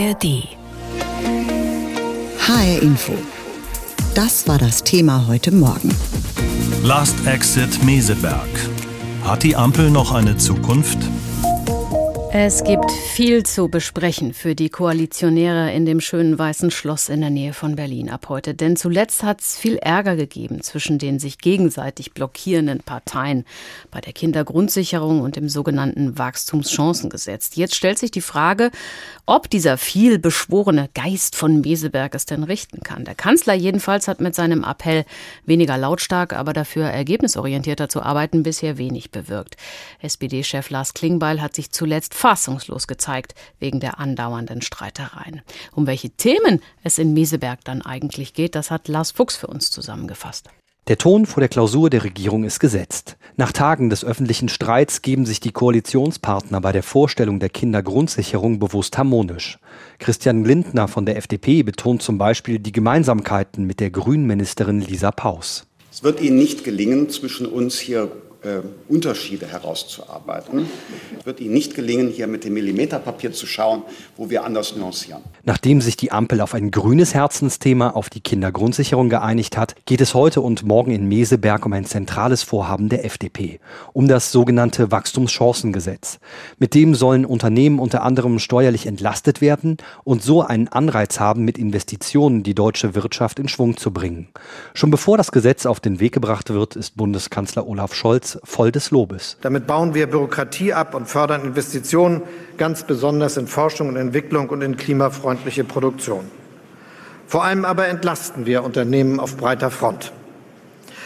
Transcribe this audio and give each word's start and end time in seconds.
ARD. 0.00 0.48
HR 2.38 2.80
Info. 2.80 3.12
Das 4.14 4.48
war 4.48 4.56
das 4.56 4.82
Thema 4.82 5.26
heute 5.26 5.52
Morgen. 5.52 5.94
Last 6.82 7.26
Exit 7.26 7.84
Meseberg. 7.84 8.48
Hat 9.24 9.42
die 9.42 9.54
Ampel 9.54 9.90
noch 9.90 10.12
eine 10.12 10.38
Zukunft? 10.38 10.98
Es 12.32 12.62
gibt 12.62 12.92
viel 12.92 13.42
zu 13.42 13.66
besprechen 13.66 14.34
für 14.34 14.54
die 14.54 14.68
Koalitionäre 14.68 15.72
in 15.72 15.84
dem 15.84 16.00
schönen 16.00 16.38
weißen 16.38 16.70
Schloss 16.70 17.08
in 17.08 17.22
der 17.22 17.30
Nähe 17.30 17.52
von 17.52 17.74
Berlin 17.74 18.08
ab 18.08 18.28
heute. 18.28 18.54
Denn 18.54 18.76
zuletzt 18.76 19.24
hat 19.24 19.40
es 19.40 19.58
viel 19.58 19.78
Ärger 19.78 20.14
gegeben 20.14 20.60
zwischen 20.60 21.00
den 21.00 21.18
sich 21.18 21.38
gegenseitig 21.38 22.12
blockierenden 22.12 22.84
Parteien 22.84 23.44
bei 23.90 24.00
der 24.00 24.12
Kindergrundsicherung 24.12 25.22
und 25.22 25.34
dem 25.34 25.48
sogenannten 25.48 26.18
Wachstumschancengesetz. 26.18 27.56
Jetzt 27.56 27.74
stellt 27.74 27.98
sich 27.98 28.12
die 28.12 28.20
Frage, 28.20 28.70
ob 29.26 29.50
dieser 29.50 29.76
viel 29.76 30.20
beschworene 30.20 30.88
Geist 30.94 31.34
von 31.34 31.60
Meseberg 31.60 32.14
es 32.14 32.26
denn 32.26 32.44
richten 32.44 32.84
kann. 32.84 33.04
Der 33.04 33.16
Kanzler 33.16 33.54
jedenfalls 33.54 34.06
hat 34.06 34.20
mit 34.20 34.36
seinem 34.36 34.62
Appell 34.62 35.04
weniger 35.46 35.76
lautstark, 35.76 36.32
aber 36.32 36.52
dafür 36.52 36.84
ergebnisorientierter 36.84 37.88
zu 37.88 38.02
arbeiten 38.02 38.44
bisher 38.44 38.78
wenig 38.78 39.10
bewirkt. 39.10 39.56
SPD-Chef 40.00 40.70
Lars 40.70 40.94
Klingbeil 40.94 41.42
hat 41.42 41.56
sich 41.56 41.72
zuletzt 41.72 42.19
fassungslos 42.20 42.86
gezeigt 42.86 43.34
wegen 43.58 43.80
der 43.80 43.98
andauernden 43.98 44.60
Streitereien. 44.60 45.40
Um 45.72 45.86
welche 45.86 46.10
Themen 46.10 46.60
es 46.84 46.98
in 46.98 47.14
Meseberg 47.14 47.64
dann 47.64 47.80
eigentlich 47.80 48.34
geht, 48.34 48.54
das 48.54 48.70
hat 48.70 48.88
Lars 48.88 49.10
Fuchs 49.10 49.36
für 49.36 49.46
uns 49.46 49.70
zusammengefasst. 49.70 50.50
Der 50.88 50.98
Ton 50.98 51.24
vor 51.24 51.40
der 51.40 51.48
Klausur 51.48 51.88
der 51.88 52.04
Regierung 52.04 52.44
ist 52.44 52.58
gesetzt. 52.58 53.16
Nach 53.36 53.52
Tagen 53.52 53.90
des 53.90 54.04
öffentlichen 54.04 54.48
Streits 54.48 55.02
geben 55.02 55.24
sich 55.24 55.40
die 55.40 55.52
Koalitionspartner 55.52 56.60
bei 56.60 56.72
der 56.72 56.82
Vorstellung 56.82 57.38
der 57.38 57.48
Kindergrundsicherung 57.48 58.58
bewusst 58.58 58.98
harmonisch. 58.98 59.58
Christian 59.98 60.44
Lindner 60.44 60.88
von 60.88 61.06
der 61.06 61.16
FDP 61.16 61.62
betont 61.62 62.02
zum 62.02 62.18
Beispiel 62.18 62.58
die 62.58 62.72
Gemeinsamkeiten 62.72 63.66
mit 63.66 63.80
der 63.80 63.90
Grünministerin 63.90 64.80
Lisa 64.80 65.10
Paus. 65.10 65.66
Es 65.92 66.02
wird 66.02 66.20
Ihnen 66.20 66.36
nicht 66.36 66.64
gelingen, 66.64 67.08
zwischen 67.08 67.46
uns 67.46 67.78
hier 67.78 68.10
äh, 68.42 68.60
Unterschiede 68.88 69.46
herauszuarbeiten. 69.46 70.66
Es 71.18 71.26
wird 71.26 71.40
Ihnen 71.40 71.54
nicht 71.54 71.74
gelingen, 71.74 72.08
hier 72.08 72.26
mit 72.26 72.44
dem 72.44 72.54
Millimeterpapier 72.54 73.32
zu 73.32 73.46
schauen, 73.46 73.82
wo 74.16 74.30
wir 74.30 74.44
anders 74.44 74.76
nuancieren. 74.76 75.22
Nachdem 75.44 75.80
sich 75.80 75.96
die 75.96 76.12
Ampel 76.12 76.40
auf 76.40 76.54
ein 76.54 76.70
grünes 76.70 77.14
Herzensthema, 77.14 77.90
auf 77.90 78.10
die 78.10 78.20
Kindergrundsicherung 78.20 79.08
geeinigt 79.08 79.56
hat, 79.56 79.74
geht 79.84 80.00
es 80.00 80.14
heute 80.14 80.40
und 80.40 80.62
morgen 80.62 80.90
in 80.90 81.06
Meseberg 81.06 81.66
um 81.66 81.72
ein 81.72 81.84
zentrales 81.84 82.42
Vorhaben 82.42 82.88
der 82.88 83.04
FDP, 83.04 83.60
um 83.92 84.08
das 84.08 84.32
sogenannte 84.32 84.90
Wachstumschancengesetz. 84.90 86.18
Mit 86.58 86.74
dem 86.74 86.94
sollen 86.94 87.26
Unternehmen 87.26 87.78
unter 87.78 88.02
anderem 88.02 88.38
steuerlich 88.38 88.86
entlastet 88.86 89.40
werden 89.40 89.76
und 90.04 90.22
so 90.22 90.42
einen 90.42 90.68
Anreiz 90.68 91.20
haben, 91.20 91.44
mit 91.44 91.58
Investitionen 91.58 92.42
die 92.42 92.54
deutsche 92.54 92.94
Wirtschaft 92.94 93.38
in 93.38 93.48
Schwung 93.48 93.76
zu 93.76 93.92
bringen. 93.92 94.28
Schon 94.74 94.90
bevor 94.90 95.16
das 95.16 95.32
Gesetz 95.32 95.66
auf 95.66 95.80
den 95.80 96.00
Weg 96.00 96.12
gebracht 96.12 96.50
wird, 96.50 96.76
ist 96.76 96.96
Bundeskanzler 96.96 97.66
Olaf 97.66 97.94
Scholz 97.94 98.29
voll 98.44 98.70
des 98.72 98.90
Lobes. 98.90 99.36
Damit 99.40 99.66
bauen 99.66 99.94
wir 99.94 100.06
Bürokratie 100.06 100.72
ab 100.72 100.94
und 100.94 101.08
fördern 101.08 101.44
Investitionen, 101.44 102.22
ganz 102.56 102.84
besonders 102.84 103.36
in 103.36 103.46
Forschung 103.46 103.88
und 103.88 103.96
Entwicklung 103.96 104.48
und 104.50 104.62
in 104.62 104.76
klimafreundliche 104.76 105.64
Produktion. 105.64 106.24
Vor 107.26 107.44
allem 107.44 107.64
aber 107.64 107.88
entlasten 107.88 108.46
wir 108.46 108.64
Unternehmen 108.64 109.20
auf 109.20 109.36
breiter 109.36 109.70
Front. 109.70 110.12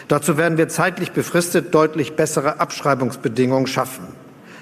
Dazu 0.09 0.37
werden 0.37 0.59
wir 0.59 0.69
zeitlich 0.69 1.13
befristet 1.13 1.75
deutlich 1.75 2.17
bessere 2.17 2.61
Abschreibungsbedingungen 2.61 3.67
schaffen. 3.67 4.09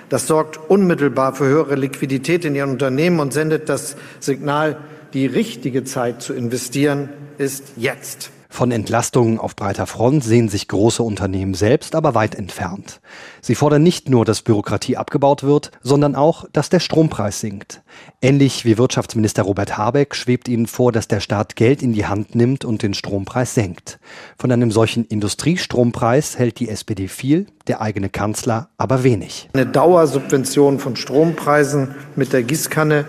Das 0.09 0.27
sorgt 0.27 0.59
unmittelbar 0.69 1.35
für 1.35 1.47
höhere 1.47 1.75
Liquidität 1.75 2.45
in 2.45 2.55
Ihren 2.55 2.71
Unternehmen 2.71 3.19
und 3.19 3.33
sendet 3.33 3.69
das 3.69 3.97
Signal, 4.21 4.77
die 5.15 5.27
richtige 5.27 5.85
Zeit 5.85 6.23
zu 6.23 6.35
investieren 6.35 7.09
ist 7.39 7.73
jetzt. 7.77 8.31
Von 8.53 8.71
Entlastungen 8.71 9.39
auf 9.39 9.57
breiter 9.57 9.87
Front 9.87 10.25
sehen 10.25 10.51
sich 10.51 10.69
große 10.69 11.03
Unternehmen 11.03 11.55
selbst 11.55 11.95
aber 11.95 12.15
weit 12.15 12.35
entfernt. 12.35 13.01
Sie 13.41 13.55
fordern 13.55 13.83
nicht 13.83 14.11
nur, 14.11 14.27
dass 14.27 14.43
Bürokratie 14.43 14.99
abgebaut 14.99 15.43
wird, 15.43 15.71
sondern 15.81 16.15
auch, 16.15 16.45
dass 16.53 16.69
der 16.69 16.79
Strompreis 16.79 17.41
sinkt. 17.41 17.81
Ähnlich 18.21 18.67
wie 18.67 18.77
Wirtschaftsminister 18.77 19.45
Robert 19.45 19.79
Habeck 19.79 20.15
schwebt 20.15 20.49
ihnen 20.49 20.67
vor, 20.67 20.93
dass 20.93 21.09
der 21.09 21.21
Staat 21.21 21.57
Geld 21.57 21.83
in 21.83 21.95
die 21.95 22.05
Hand 22.05 22.35
nimmt 22.35 22.67
und 22.67 22.83
den 22.83 22.93
Strompreis 22.93 23.55
senkt. 23.55 23.99
Von 24.37 24.53
einem 24.53 24.71
solchen 24.71 25.07
Industriestrompreis 25.07 26.39
hält 26.39 26.61
die 26.61 26.69
SPD 26.69 27.09
viel, 27.09 27.47
der 27.69 27.81
eigene 27.81 28.11
Kanzler 28.11 28.69
aber 28.77 29.03
wenig. 29.03 29.49
Eine 29.55 29.65
Dauersubvention 29.65 30.79
von 30.79 30.97
Strompreisen 30.97 31.95
mit 32.17 32.35
der 32.35 32.43
Gießkanne 32.43 33.07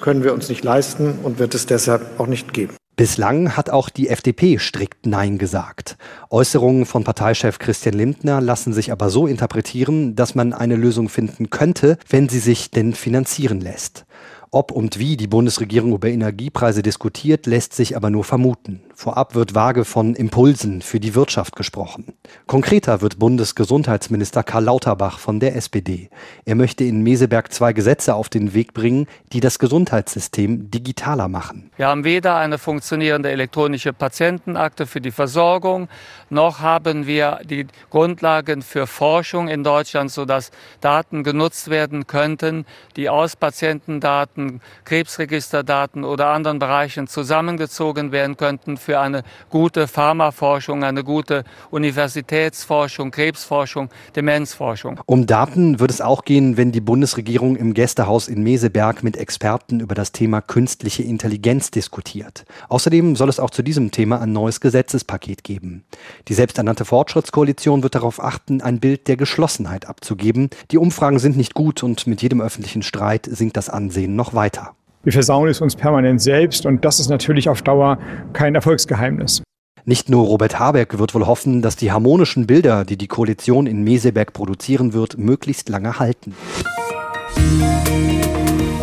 können 0.00 0.24
wir 0.24 0.34
uns 0.34 0.48
nicht 0.48 0.64
leisten 0.64 1.20
und 1.22 1.38
wird 1.38 1.54
es 1.54 1.66
deshalb 1.66 2.18
auch 2.18 2.26
nicht 2.26 2.52
geben. 2.52 2.74
Bislang 2.96 3.56
hat 3.56 3.70
auch 3.70 3.88
die 3.88 4.08
FDP 4.08 4.58
strikt 4.58 5.04
Nein 5.04 5.36
gesagt. 5.36 5.96
Äußerungen 6.30 6.86
von 6.86 7.02
Parteichef 7.02 7.58
Christian 7.58 7.96
Lindner 7.96 8.40
lassen 8.40 8.72
sich 8.72 8.92
aber 8.92 9.10
so 9.10 9.26
interpretieren, 9.26 10.14
dass 10.14 10.36
man 10.36 10.52
eine 10.52 10.76
Lösung 10.76 11.08
finden 11.08 11.50
könnte, 11.50 11.98
wenn 12.08 12.28
sie 12.28 12.38
sich 12.38 12.70
denn 12.70 12.94
finanzieren 12.94 13.60
lässt. 13.60 14.04
Ob 14.52 14.70
und 14.70 15.00
wie 15.00 15.16
die 15.16 15.26
Bundesregierung 15.26 15.92
über 15.92 16.06
Energiepreise 16.06 16.82
diskutiert, 16.82 17.46
lässt 17.46 17.74
sich 17.74 17.96
aber 17.96 18.10
nur 18.10 18.22
vermuten. 18.22 18.82
Vorab 18.96 19.34
wird 19.34 19.56
vage 19.56 19.84
von 19.84 20.14
Impulsen 20.14 20.80
für 20.80 21.00
die 21.00 21.16
Wirtschaft 21.16 21.56
gesprochen. 21.56 22.14
Konkreter 22.46 23.00
wird 23.00 23.18
Bundesgesundheitsminister 23.18 24.44
Karl 24.44 24.64
Lauterbach 24.64 25.18
von 25.18 25.40
der 25.40 25.56
SPD. 25.56 26.10
Er 26.44 26.54
möchte 26.54 26.84
in 26.84 27.02
Meseberg 27.02 27.52
zwei 27.52 27.72
Gesetze 27.72 28.14
auf 28.14 28.28
den 28.28 28.54
Weg 28.54 28.72
bringen, 28.72 29.06
die 29.32 29.40
das 29.40 29.58
Gesundheitssystem 29.58 30.70
digitaler 30.70 31.26
machen. 31.26 31.72
Wir 31.76 31.88
haben 31.88 32.04
weder 32.04 32.36
eine 32.36 32.56
funktionierende 32.56 33.30
elektronische 33.30 33.92
Patientenakte 33.92 34.86
für 34.86 35.00
die 35.00 35.10
Versorgung, 35.10 35.88
noch 36.30 36.60
haben 36.60 37.06
wir 37.06 37.40
die 37.44 37.66
Grundlagen 37.90 38.62
für 38.62 38.86
Forschung 38.86 39.48
in 39.48 39.64
Deutschland, 39.64 40.12
sodass 40.12 40.52
Daten 40.80 41.24
genutzt 41.24 41.68
werden 41.68 42.06
könnten, 42.06 42.64
die 42.96 43.08
aus 43.08 43.34
Patientendaten, 43.34 44.60
Krebsregisterdaten 44.84 46.04
oder 46.04 46.28
anderen 46.28 46.60
Bereichen 46.60 47.08
zusammengezogen 47.08 48.12
werden 48.12 48.36
könnten 48.36 48.76
für 48.84 49.00
eine 49.00 49.22
gute 49.50 49.88
Pharmaforschung, 49.88 50.84
eine 50.84 51.02
gute 51.02 51.44
Universitätsforschung, 51.70 53.10
Krebsforschung, 53.10 53.88
Demenzforschung. 54.14 55.00
Um 55.06 55.26
Daten 55.26 55.80
wird 55.80 55.90
es 55.90 56.00
auch 56.00 56.24
gehen, 56.24 56.56
wenn 56.56 56.70
die 56.70 56.80
Bundesregierung 56.80 57.56
im 57.56 57.74
Gästehaus 57.74 58.28
in 58.28 58.42
Meseberg 58.42 59.02
mit 59.02 59.16
Experten 59.16 59.80
über 59.80 59.94
das 59.94 60.12
Thema 60.12 60.40
künstliche 60.40 61.02
Intelligenz 61.02 61.70
diskutiert. 61.70 62.44
Außerdem 62.68 63.16
soll 63.16 63.28
es 63.28 63.40
auch 63.40 63.50
zu 63.50 63.62
diesem 63.62 63.90
Thema 63.90 64.20
ein 64.20 64.32
neues 64.32 64.60
Gesetzespaket 64.60 65.42
geben. 65.42 65.84
Die 66.28 66.34
selbsternannte 66.34 66.84
Fortschrittskoalition 66.84 67.82
wird 67.82 67.94
darauf 67.94 68.22
achten, 68.22 68.60
ein 68.60 68.80
Bild 68.80 69.08
der 69.08 69.16
Geschlossenheit 69.16 69.86
abzugeben. 69.86 70.50
Die 70.70 70.78
Umfragen 70.78 71.18
sind 71.18 71.36
nicht 71.36 71.54
gut 71.54 71.82
und 71.82 72.06
mit 72.06 72.22
jedem 72.22 72.40
öffentlichen 72.40 72.82
Streit 72.82 73.26
sinkt 73.30 73.56
das 73.56 73.70
Ansehen 73.70 74.14
noch 74.16 74.34
weiter. 74.34 74.74
Wir 75.04 75.12
versauen 75.12 75.50
es 75.50 75.60
uns 75.60 75.76
permanent 75.76 76.22
selbst 76.22 76.64
und 76.64 76.82
das 76.82 76.98
ist 76.98 77.10
natürlich 77.10 77.50
auf 77.50 77.60
Dauer 77.60 77.98
kein 78.32 78.54
Erfolgsgeheimnis. 78.54 79.42
Nicht 79.84 80.08
nur 80.08 80.24
Robert 80.24 80.58
Habeck 80.58 80.98
wird 80.98 81.14
wohl 81.14 81.26
hoffen, 81.26 81.60
dass 81.60 81.76
die 81.76 81.92
harmonischen 81.92 82.46
Bilder, 82.46 82.86
die 82.86 82.96
die 82.96 83.06
Koalition 83.06 83.66
in 83.66 83.84
Meseberg 83.84 84.32
produzieren 84.32 84.94
wird, 84.94 85.18
möglichst 85.18 85.68
lange 85.68 85.98
halten. 85.98 86.34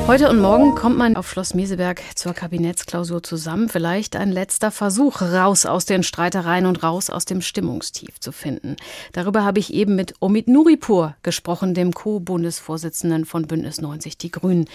Heute 0.06 0.30
und 0.30 0.40
morgen 0.40 0.76
kommt 0.76 0.96
man 0.96 1.16
auf 1.16 1.28
Schloss 1.28 1.56
Meseberg 1.56 2.02
zur 2.14 2.34
Kabinettsklausur 2.36 3.24
zusammen. 3.24 3.68
Vielleicht 3.68 4.16
ein 4.16 4.32
letzter 4.32 4.70
Versuch, 4.70 5.24
raus 5.24 5.66
aus 5.66 5.86
den 5.86 6.04
Streitereien 6.04 6.68
und 6.68 6.84
raus 6.84 7.10
aus 7.10 7.26
dem 7.26 7.42
Stimmungstief 7.42 8.20
zu 8.20 8.32
finden. 8.32 8.76
Darüber 9.14 9.44
habe 9.44 9.58
ich 9.58 9.74
eben 9.74 9.96
mit 9.96 10.14
Omid 10.20 10.48
Nuripur 10.48 11.16
gesprochen, 11.24 11.74
dem 11.74 11.94
Co-Bundesvorsitzenden 11.94 13.26
von 13.26 13.48
Bündnis 13.48 13.82
90 13.82 14.20
Die 14.20 14.30
Grünen. 14.30 14.66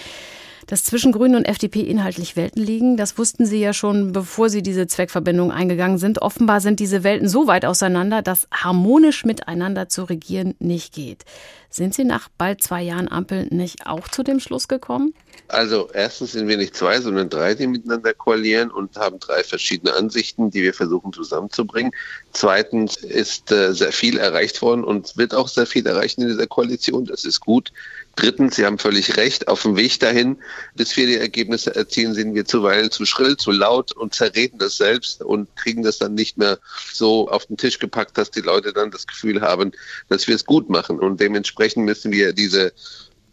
Dass 0.66 0.82
zwischen 0.82 1.12
Grünen 1.12 1.36
und 1.36 1.44
FDP 1.44 1.80
inhaltlich 1.80 2.34
Welten 2.34 2.62
liegen, 2.62 2.96
das 2.96 3.18
wussten 3.18 3.46
Sie 3.46 3.60
ja 3.60 3.72
schon, 3.72 4.12
bevor 4.12 4.48
Sie 4.50 4.62
diese 4.62 4.88
Zweckverbindung 4.88 5.52
eingegangen 5.52 5.98
sind. 5.98 6.22
Offenbar 6.22 6.60
sind 6.60 6.80
diese 6.80 7.04
Welten 7.04 7.28
so 7.28 7.46
weit 7.46 7.64
auseinander, 7.64 8.20
dass 8.20 8.48
harmonisch 8.52 9.24
miteinander 9.24 9.88
zu 9.88 10.04
regieren 10.04 10.54
nicht 10.58 10.92
geht. 10.92 11.24
Sind 11.70 11.94
Sie 11.94 12.04
nach 12.04 12.28
bald 12.36 12.62
zwei 12.62 12.82
Jahren 12.82 13.10
Ampel 13.10 13.46
nicht 13.50 13.86
auch 13.86 14.08
zu 14.08 14.24
dem 14.24 14.40
Schluss 14.40 14.66
gekommen? 14.66 15.14
Also 15.48 15.88
erstens 15.92 16.32
sind 16.32 16.48
wir 16.48 16.56
nicht 16.56 16.74
zwei, 16.74 17.00
sondern 17.00 17.28
drei, 17.28 17.54
die 17.54 17.68
miteinander 17.68 18.12
koalieren 18.14 18.70
und 18.70 18.96
haben 18.96 19.20
drei 19.20 19.44
verschiedene 19.44 19.94
Ansichten, 19.94 20.50
die 20.50 20.62
wir 20.62 20.74
versuchen 20.74 21.12
zusammenzubringen. 21.12 21.92
Zweitens 22.32 22.96
ist 22.96 23.52
äh, 23.52 23.72
sehr 23.72 23.92
viel 23.92 24.18
erreicht 24.18 24.60
worden 24.60 24.82
und 24.82 25.16
wird 25.16 25.34
auch 25.34 25.48
sehr 25.48 25.66
viel 25.66 25.86
erreichen 25.86 26.22
in 26.22 26.28
dieser 26.28 26.48
Koalition. 26.48 27.04
Das 27.04 27.24
ist 27.24 27.40
gut. 27.40 27.72
Drittens, 28.16 28.56
Sie 28.56 28.64
haben 28.64 28.78
völlig 28.78 29.16
recht, 29.16 29.46
auf 29.46 29.62
dem 29.62 29.76
Weg 29.76 30.00
dahin, 30.00 30.38
bis 30.74 30.96
wir 30.96 31.06
die 31.06 31.16
Ergebnisse 31.16 31.76
erzielen, 31.76 32.14
sind 32.14 32.34
wir 32.34 32.46
zuweilen 32.46 32.90
zu 32.90 33.04
schrill, 33.04 33.36
zu 33.36 33.52
laut 33.52 33.92
und 33.92 34.14
zerreden 34.14 34.58
das 34.58 34.78
selbst 34.78 35.22
und 35.22 35.54
kriegen 35.54 35.82
das 35.82 35.98
dann 35.98 36.14
nicht 36.14 36.38
mehr 36.38 36.58
so 36.92 37.28
auf 37.28 37.46
den 37.46 37.56
Tisch 37.56 37.78
gepackt, 37.78 38.18
dass 38.18 38.30
die 38.30 38.40
Leute 38.40 38.72
dann 38.72 38.90
das 38.90 39.06
Gefühl 39.06 39.42
haben, 39.42 39.72
dass 40.08 40.26
wir 40.26 40.34
es 40.34 40.44
gut 40.44 40.70
machen. 40.70 40.98
Und 40.98 41.20
dementsprechend 41.20 41.84
müssen 41.84 42.10
wir 42.10 42.32
diese 42.32 42.72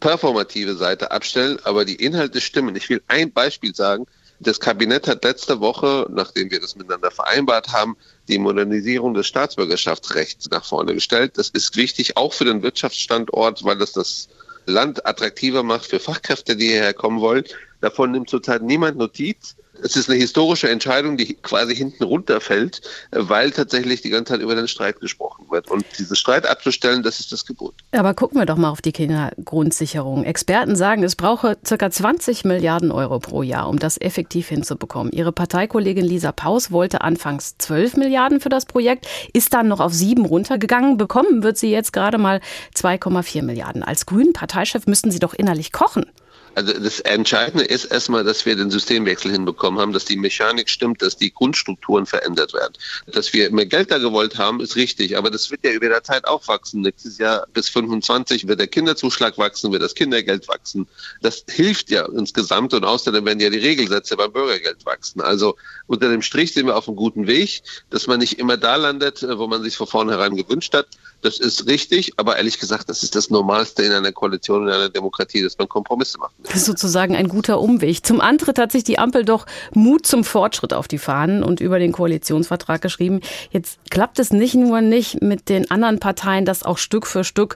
performative 0.04 0.76
Seite 0.76 1.12
abstellen, 1.12 1.60
aber 1.64 1.86
die 1.86 1.96
Inhalte 1.96 2.42
stimmen. 2.42 2.76
Ich 2.76 2.90
will 2.90 3.02
ein 3.08 3.32
Beispiel 3.32 3.74
sagen. 3.74 4.06
Das 4.42 4.60
Kabinett 4.60 5.08
hat 5.08 5.24
letzte 5.24 5.62
Woche, 5.62 6.06
nachdem 6.10 6.52
wir 6.52 6.60
das 6.60 6.76
miteinander 6.76 7.10
vereinbart 7.10 7.72
haben, 7.72 7.96
die 8.28 8.38
Modernisierung 8.38 9.14
des 9.14 9.28
Staatsbürgerschaftsrechts 9.28 10.50
nach 10.50 10.66
vorne 10.66 10.94
gestellt. 10.94 11.38
Das 11.38 11.48
ist 11.48 11.78
wichtig, 11.78 12.18
auch 12.18 12.34
für 12.34 12.44
den 12.44 12.62
Wirtschaftsstandort, 12.62 13.64
weil 13.64 13.78
das 13.78 13.94
das 13.94 14.28
Land 14.66 15.06
attraktiver 15.06 15.64
macht 15.64 15.86
für 15.86 16.02
Fachkräfte, 16.02 16.58
die 16.58 16.68
hierher 16.68 16.94
kommen 16.94 17.22
wollen. 17.22 17.46
Davon 17.80 18.12
nimmt 18.12 18.30
zurzeit 18.30 18.62
niemand 18.62 18.98
Notiz 18.98 19.56
es 19.84 19.96
ist 19.96 20.10
eine 20.10 20.18
historische 20.18 20.70
Entscheidung, 20.70 21.18
die 21.18 21.34
quasi 21.36 21.76
hinten 21.76 22.04
runterfällt, 22.04 22.82
weil 23.12 23.52
tatsächlich 23.52 24.02
die 24.02 24.10
ganze 24.10 24.34
Zeit 24.34 24.42
über 24.42 24.56
den 24.56 24.68
Streit 24.68 25.00
gesprochen 25.00 25.46
wird. 25.50 25.70
Und 25.70 25.86
diesen 26.00 26.16
Streit 26.16 26.48
abzustellen, 26.48 27.04
das 27.04 27.20
ist 27.20 27.32
das 27.32 27.46
Gebot. 27.46 27.76
Aber 27.92 28.14
gucken 28.14 28.40
wir 28.40 28.46
doch 28.46 28.56
mal 28.56 28.70
auf 28.70 28.82
die 28.82 28.92
Kindergrundsicherung. 28.92 30.24
Experten 30.24 30.76
sagen, 30.76 31.04
es 31.04 31.16
brauche 31.16 31.58
ca. 31.58 31.92
20 31.92 32.46
Milliarden 32.46 32.92
Euro 32.92 33.20
pro 33.20 33.44
Jahr, 33.44 33.70
um 33.70 33.78
das 33.78 34.00
effektiv 34.00 34.48
hinzubekommen. 34.48 35.12
Ihre 35.12 35.32
Parteikollegin 35.32 36.06
Lisa 36.06 36.32
Paus 36.32 36.72
wollte 36.72 37.02
anfangs 37.02 37.58
12 37.58 37.98
Milliarden 37.98 38.40
für 38.40 38.50
das 38.50 38.66
Projekt, 38.66 39.08
ist 39.34 39.54
dann 39.54 39.68
noch 39.68 39.80
auf 39.80 39.94
sieben 39.94 40.26
runtergegangen. 40.26 40.98
Bekommen 40.98 41.44
wird 41.44 41.58
sie 41.58 41.72
jetzt 41.72 41.94
gerade 41.94 42.18
mal 42.18 42.40
2,4 42.76 43.44
Milliarden. 43.44 43.84
Als 43.84 44.06
grünen 44.06 44.34
Parteichef 44.34 44.88
müssten 44.88 45.12
Sie 45.12 45.20
doch 45.20 45.34
innerlich 45.34 45.72
kochen. 45.72 46.06
Also 46.56 46.74
das 46.74 47.00
Entscheidende 47.00 47.66
ist 47.66 47.86
erstmal, 47.86 48.24
dass 48.24 48.46
wir 48.46 48.56
den 48.56 48.70
Systemwechsel 48.70 49.32
hinbekommen 49.32 49.80
haben, 49.80 49.92
dass 49.92 50.06
die 50.06 50.18
Mechanik 50.18 50.70
stimmt, 50.70 51.02
dass 51.02 51.18
die 51.18 51.34
Grundstrukturen 51.34 52.06
verändert 52.06 52.54
werden. 52.54 52.74
Dass 53.08 53.34
wir 53.34 53.52
mehr 53.52 53.66
Geld 53.66 53.90
da 53.90 53.98
gewollt 53.98 54.38
haben, 54.38 54.60
ist 54.60 54.76
richtig, 54.76 55.18
aber 55.18 55.32
das 55.32 55.50
wird 55.50 55.64
ja 55.64 55.72
über 55.72 55.90
der 55.90 56.04
Zeit 56.04 56.26
auch 56.28 56.48
wachsen. 56.48 56.82
Nächstes 56.82 57.18
Jahr 57.18 57.48
bis 57.54 57.70
25 57.70 58.48
wird 58.48 58.60
der 58.60 58.68
Kinderzuschlag 58.68 59.38
wachsen, 59.38 59.72
wird 59.72 59.82
das 59.82 59.96
Kindergeld 59.96 60.48
wachsen. 60.48 60.88
Das 61.22 61.44
hilft 61.50 61.90
ja 61.90 62.06
insgesamt 62.06 62.74
und 62.74 62.86
außerdem 62.86 63.26
werden 63.26 63.40
ja 63.40 63.50
die 63.50 63.58
Regelsätze 63.58 64.16
beim 64.16 64.32
Bürgergeld 64.32 64.86
wachsen. 64.86 65.22
Also 65.22 65.56
unter 65.88 66.10
dem 66.10 66.22
Strich 66.22 66.54
sind 66.54 66.68
wir 66.68 66.78
auf 66.78 66.88
einem 66.88 66.98
guten 66.98 67.26
Weg, 67.26 67.64
dass 67.90 68.06
man 68.08 68.20
nicht 68.20 68.38
immer 68.38 68.58
da 68.58 68.76
landet, 68.76 69.26
wo 69.28 69.48
man 69.48 69.64
sich 69.64 69.76
von 69.76 69.88
vornherein 69.88 70.36
gewünscht 70.36 70.74
hat. 70.74 70.88
Das 71.24 71.40
ist 71.40 71.68
richtig, 71.68 72.14
aber 72.18 72.36
ehrlich 72.36 72.60
gesagt, 72.60 72.90
das 72.90 73.02
ist 73.02 73.16
das 73.16 73.30
Normalste 73.30 73.84
in 73.84 73.94
einer 73.94 74.12
Koalition, 74.12 74.68
in 74.68 74.74
einer 74.74 74.90
Demokratie, 74.90 75.42
dass 75.42 75.58
man 75.58 75.70
Kompromisse 75.70 76.18
macht. 76.20 76.34
Das 76.44 76.56
ist 76.56 76.66
sozusagen 76.66 77.16
ein 77.16 77.28
guter 77.28 77.60
Umweg. 77.60 78.06
Zum 78.06 78.20
Antritt 78.22 78.60
hat 78.60 78.72
sich 78.72 78.84
die 78.84 79.00
Ampel 79.00 79.26
doch 79.26 79.46
Mut 79.74 80.06
zum 80.06 80.24
Fortschritt 80.24 80.74
auf 80.74 80.88
die 80.88 80.98
Fahnen 80.98 81.44
und 81.44 81.62
über 81.62 81.80
den 81.80 81.92
Koalitionsvertrag 81.92 82.82
geschrieben. 82.82 83.22
Jetzt 83.52 83.80
klappt 83.90 84.20
es 84.20 84.32
nicht 84.32 84.56
nur 84.56 84.82
nicht 84.82 85.22
mit 85.22 85.50
den 85.50 85.72
anderen 85.72 86.00
Parteien, 86.00 86.46
das 86.46 86.64
auch 86.64 86.78
Stück 86.78 87.08
für 87.08 87.24
Stück 87.24 87.56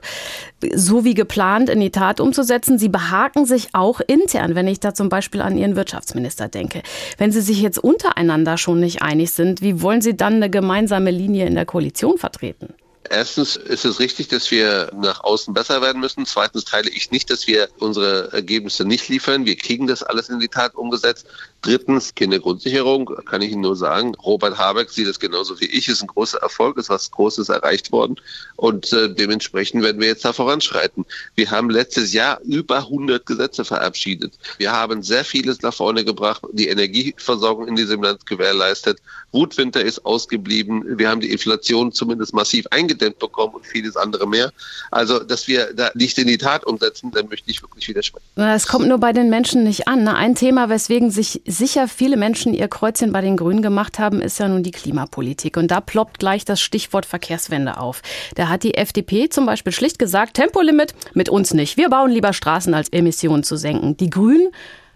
so 0.74 1.04
wie 1.04 1.14
geplant 1.14 1.68
in 1.68 1.80
die 1.80 1.90
Tat 1.90 2.20
umzusetzen. 2.20 2.78
Sie 2.78 2.88
behaken 2.88 3.46
sich 3.46 3.68
auch 3.74 4.00
intern, 4.00 4.54
wenn 4.54 4.66
ich 4.66 4.80
da 4.80 4.94
zum 4.94 5.08
Beispiel 5.08 5.40
an 5.40 5.56
Ihren 5.56 5.76
Wirtschaftsminister 5.76 6.48
denke. 6.48 6.82
Wenn 7.16 7.30
Sie 7.30 7.40
sich 7.40 7.60
jetzt 7.60 7.78
untereinander 7.78 8.58
schon 8.58 8.80
nicht 8.80 9.02
einig 9.02 9.30
sind, 9.30 9.62
wie 9.62 9.82
wollen 9.82 10.00
Sie 10.00 10.16
dann 10.16 10.34
eine 10.34 10.50
gemeinsame 10.50 11.10
Linie 11.10 11.46
in 11.46 11.54
der 11.54 11.66
Koalition 11.66 12.18
vertreten? 12.18 12.74
Erstens 13.10 13.56
ist 13.56 13.84
es 13.84 14.00
richtig, 14.00 14.28
dass 14.28 14.50
wir 14.50 14.90
nach 14.94 15.24
außen 15.24 15.54
besser 15.54 15.80
werden 15.80 16.00
müssen. 16.00 16.26
Zweitens 16.26 16.64
teile 16.64 16.90
ich 16.90 17.10
nicht, 17.10 17.30
dass 17.30 17.46
wir 17.46 17.68
unsere 17.78 18.32
Ergebnisse 18.32 18.84
nicht 18.84 19.08
liefern. 19.08 19.46
Wir 19.46 19.56
kriegen 19.56 19.86
das 19.86 20.02
alles 20.02 20.28
in 20.28 20.40
die 20.40 20.48
Tat 20.48 20.74
umgesetzt. 20.74 21.26
Drittens, 21.62 22.14
Kindergrundsicherung, 22.14 23.10
kann 23.24 23.42
ich 23.42 23.50
Ihnen 23.50 23.62
nur 23.62 23.74
sagen. 23.74 24.14
Robert 24.14 24.56
Habeck 24.58 24.90
sieht 24.90 25.08
es 25.08 25.18
genauso 25.18 25.60
wie 25.60 25.66
ich. 25.66 25.88
Ist 25.88 26.02
ein 26.02 26.06
großer 26.06 26.38
Erfolg, 26.38 26.78
ist 26.78 26.88
was 26.88 27.10
Großes 27.10 27.48
erreicht 27.48 27.90
worden. 27.90 28.14
Und 28.54 28.92
äh, 28.92 29.12
dementsprechend 29.12 29.82
werden 29.82 30.00
wir 30.00 30.06
jetzt 30.06 30.24
da 30.24 30.32
voranschreiten. 30.32 31.04
Wir 31.34 31.50
haben 31.50 31.68
letztes 31.68 32.12
Jahr 32.12 32.40
über 32.42 32.78
100 32.78 33.26
Gesetze 33.26 33.64
verabschiedet. 33.64 34.34
Wir 34.58 34.72
haben 34.72 35.02
sehr 35.02 35.24
vieles 35.24 35.60
nach 35.62 35.74
vorne 35.74 36.04
gebracht, 36.04 36.42
die 36.52 36.68
Energieversorgung 36.68 37.66
in 37.66 37.74
diesem 37.74 38.04
Land 38.04 38.24
gewährleistet. 38.26 39.00
Wutwinter 39.32 39.82
ist 39.82 40.06
ausgeblieben. 40.06 40.84
Wir 40.96 41.08
haben 41.10 41.20
die 41.20 41.32
Inflation 41.32 41.90
zumindest 41.90 42.34
massiv 42.34 42.68
eingedämmt 42.70 43.18
bekommen 43.18 43.54
und 43.54 43.66
vieles 43.66 43.96
andere 43.96 44.28
mehr. 44.28 44.52
Also, 44.92 45.18
dass 45.18 45.48
wir 45.48 45.74
da 45.74 45.90
nicht 45.94 46.18
in 46.18 46.28
die 46.28 46.38
Tat 46.38 46.64
umsetzen, 46.64 47.10
dann 47.10 47.28
möchte 47.28 47.50
ich 47.50 47.62
wirklich 47.62 47.88
widersprechen. 47.88 48.24
Es 48.36 48.68
kommt 48.68 48.86
nur 48.86 48.98
bei 48.98 49.12
den 49.12 49.28
Menschen 49.28 49.64
nicht 49.64 49.88
an. 49.88 50.04
Ne? 50.04 50.14
Ein 50.14 50.36
Thema, 50.36 50.68
weswegen 50.68 51.10
sich 51.10 51.42
sicher 51.48 51.88
viele 51.88 52.16
Menschen 52.16 52.54
ihr 52.54 52.68
Kreuzchen 52.68 53.10
bei 53.10 53.20
den 53.20 53.36
Grünen 53.36 53.62
gemacht 53.62 53.98
haben, 53.98 54.20
ist 54.20 54.38
ja 54.38 54.48
nun 54.48 54.62
die 54.62 54.70
Klimapolitik. 54.70 55.56
Und 55.56 55.70
da 55.70 55.80
ploppt 55.80 56.18
gleich 56.18 56.44
das 56.44 56.60
Stichwort 56.60 57.06
Verkehrswende 57.06 57.78
auf. 57.78 58.02
Da 58.34 58.48
hat 58.48 58.62
die 58.62 58.74
FDP 58.74 59.28
zum 59.28 59.46
Beispiel 59.46 59.72
schlicht 59.72 59.98
gesagt, 59.98 60.34
Tempolimit 60.34 60.94
mit 61.14 61.28
uns 61.28 61.54
nicht. 61.54 61.76
Wir 61.76 61.88
bauen 61.88 62.10
lieber 62.10 62.32
Straßen, 62.32 62.74
als 62.74 62.90
Emissionen 62.90 63.42
zu 63.42 63.56
senken. 63.56 63.96
Die 63.96 64.10
Grünen 64.10 64.50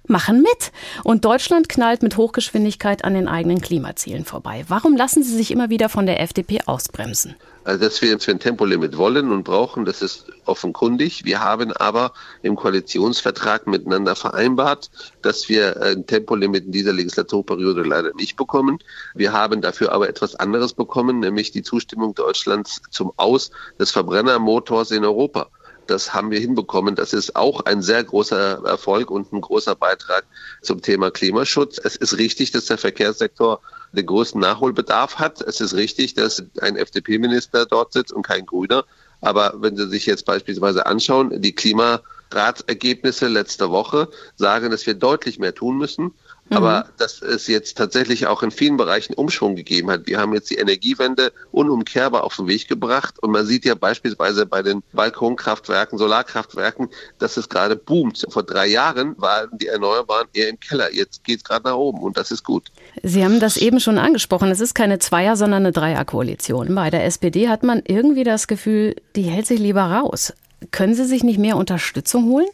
machen 0.08 0.42
mit. 0.42 0.72
Und 1.04 1.24
Deutschland 1.24 1.68
knallt 1.68 2.02
mit 2.02 2.16
Hochgeschwindigkeit 2.16 3.04
an 3.04 3.14
den 3.14 3.28
eigenen 3.28 3.60
Klimazielen 3.60 4.24
vorbei. 4.24 4.64
Warum 4.68 4.96
lassen 4.96 5.22
Sie 5.22 5.36
sich 5.36 5.50
immer 5.50 5.70
wieder 5.70 5.88
von 5.88 6.06
der 6.06 6.20
FDP 6.20 6.60
ausbremsen? 6.66 7.36
Also, 7.64 7.84
dass 7.84 8.02
wir 8.02 8.12
ein 8.12 8.40
Tempolimit 8.40 8.96
wollen 8.96 9.30
und 9.30 9.44
brauchen, 9.44 9.84
das 9.84 10.02
ist 10.02 10.26
offenkundig. 10.46 11.24
Wir 11.24 11.40
haben 11.40 11.72
aber 11.72 12.12
im 12.42 12.56
Koalitionsvertrag 12.56 13.68
miteinander 13.68 14.16
vereinbart, 14.16 14.90
dass 15.22 15.48
wir 15.48 15.80
ein 15.80 16.04
Tempolimit 16.04 16.66
in 16.66 16.72
dieser 16.72 16.92
Legislaturperiode 16.92 17.82
leider 17.82 18.12
nicht 18.14 18.36
bekommen. 18.36 18.78
Wir 19.14 19.32
haben 19.32 19.60
dafür 19.60 19.92
aber 19.92 20.08
etwas 20.08 20.34
anderes 20.34 20.72
bekommen, 20.72 21.20
nämlich 21.20 21.52
die 21.52 21.62
Zustimmung 21.62 22.16
Deutschlands 22.16 22.82
zum 22.90 23.12
Aus 23.16 23.52
des 23.78 23.92
Verbrennermotors 23.92 24.90
in 24.90 25.04
Europa. 25.04 25.48
Das 25.86 26.14
haben 26.14 26.30
wir 26.30 26.40
hinbekommen. 26.40 26.94
Das 26.94 27.12
ist 27.12 27.36
auch 27.36 27.60
ein 27.62 27.82
sehr 27.82 28.02
großer 28.04 28.64
Erfolg 28.64 29.10
und 29.10 29.32
ein 29.32 29.40
großer 29.40 29.74
Beitrag 29.74 30.24
zum 30.62 30.82
Thema 30.82 31.10
Klimaschutz. 31.10 31.78
Es 31.82 31.96
ist 31.96 32.18
richtig, 32.18 32.52
dass 32.52 32.66
der 32.66 32.78
Verkehrssektor 32.78 33.60
den 33.92 34.06
größten 34.06 34.40
Nachholbedarf 34.40 35.16
hat. 35.16 35.40
Es 35.42 35.60
ist 35.60 35.74
richtig, 35.74 36.14
dass 36.14 36.42
ein 36.60 36.76
FDP-Minister 36.76 37.66
dort 37.66 37.92
sitzt 37.92 38.12
und 38.12 38.26
kein 38.26 38.46
Grüner. 38.46 38.84
Aber 39.20 39.54
wenn 39.58 39.76
Sie 39.76 39.88
sich 39.88 40.06
jetzt 40.06 40.24
beispielsweise 40.24 40.86
anschauen, 40.86 41.40
die 41.40 41.54
Klimaratsergebnisse 41.54 43.28
letzter 43.28 43.70
Woche 43.70 44.08
sagen, 44.36 44.70
dass 44.70 44.86
wir 44.86 44.94
deutlich 44.94 45.38
mehr 45.38 45.54
tun 45.54 45.78
müssen. 45.78 46.12
Aber 46.50 46.84
mhm. 46.84 46.92
dass 46.98 47.22
es 47.22 47.46
jetzt 47.46 47.78
tatsächlich 47.78 48.26
auch 48.26 48.42
in 48.42 48.50
vielen 48.50 48.76
Bereichen 48.76 49.14
Umschwung 49.14 49.56
gegeben 49.56 49.90
hat. 49.90 50.06
Wir 50.06 50.18
haben 50.18 50.34
jetzt 50.34 50.50
die 50.50 50.56
Energiewende 50.56 51.32
unumkehrbar 51.50 52.24
auf 52.24 52.36
den 52.36 52.48
Weg 52.48 52.68
gebracht. 52.68 53.22
Und 53.22 53.30
man 53.30 53.46
sieht 53.46 53.64
ja 53.64 53.74
beispielsweise 53.74 54.44
bei 54.44 54.62
den 54.62 54.82
Balkonkraftwerken, 54.92 55.98
Solarkraftwerken, 55.98 56.88
dass 57.18 57.36
es 57.36 57.48
gerade 57.48 57.76
boomt. 57.76 58.26
Vor 58.28 58.42
drei 58.42 58.66
Jahren 58.66 59.14
waren 59.18 59.56
die 59.58 59.68
Erneuerbaren 59.68 60.28
eher 60.34 60.48
im 60.48 60.60
Keller. 60.60 60.92
Jetzt 60.92 61.24
geht 61.24 61.38
es 61.38 61.44
gerade 61.44 61.68
nach 61.68 61.76
oben 61.76 62.02
und 62.02 62.16
das 62.16 62.30
ist 62.30 62.44
gut. 62.44 62.68
Sie 63.02 63.24
haben 63.24 63.40
das 63.40 63.56
eben 63.56 63.80
schon 63.80 63.98
angesprochen. 63.98 64.50
Es 64.50 64.60
ist 64.60 64.74
keine 64.74 64.98
Zweier-, 64.98 65.36
sondern 65.36 65.62
eine 65.62 65.72
Dreierkoalition. 65.72 66.74
Bei 66.74 66.90
der 66.90 67.04
SPD 67.04 67.48
hat 67.48 67.62
man 67.62 67.82
irgendwie 67.86 68.24
das 68.24 68.46
Gefühl, 68.46 68.96
die 69.16 69.22
hält 69.22 69.46
sich 69.46 69.60
lieber 69.60 69.82
raus. 69.82 70.32
Können 70.70 70.94
Sie 70.94 71.04
sich 71.04 71.24
nicht 71.24 71.38
mehr 71.38 71.56
Unterstützung 71.56 72.26
holen? 72.26 72.46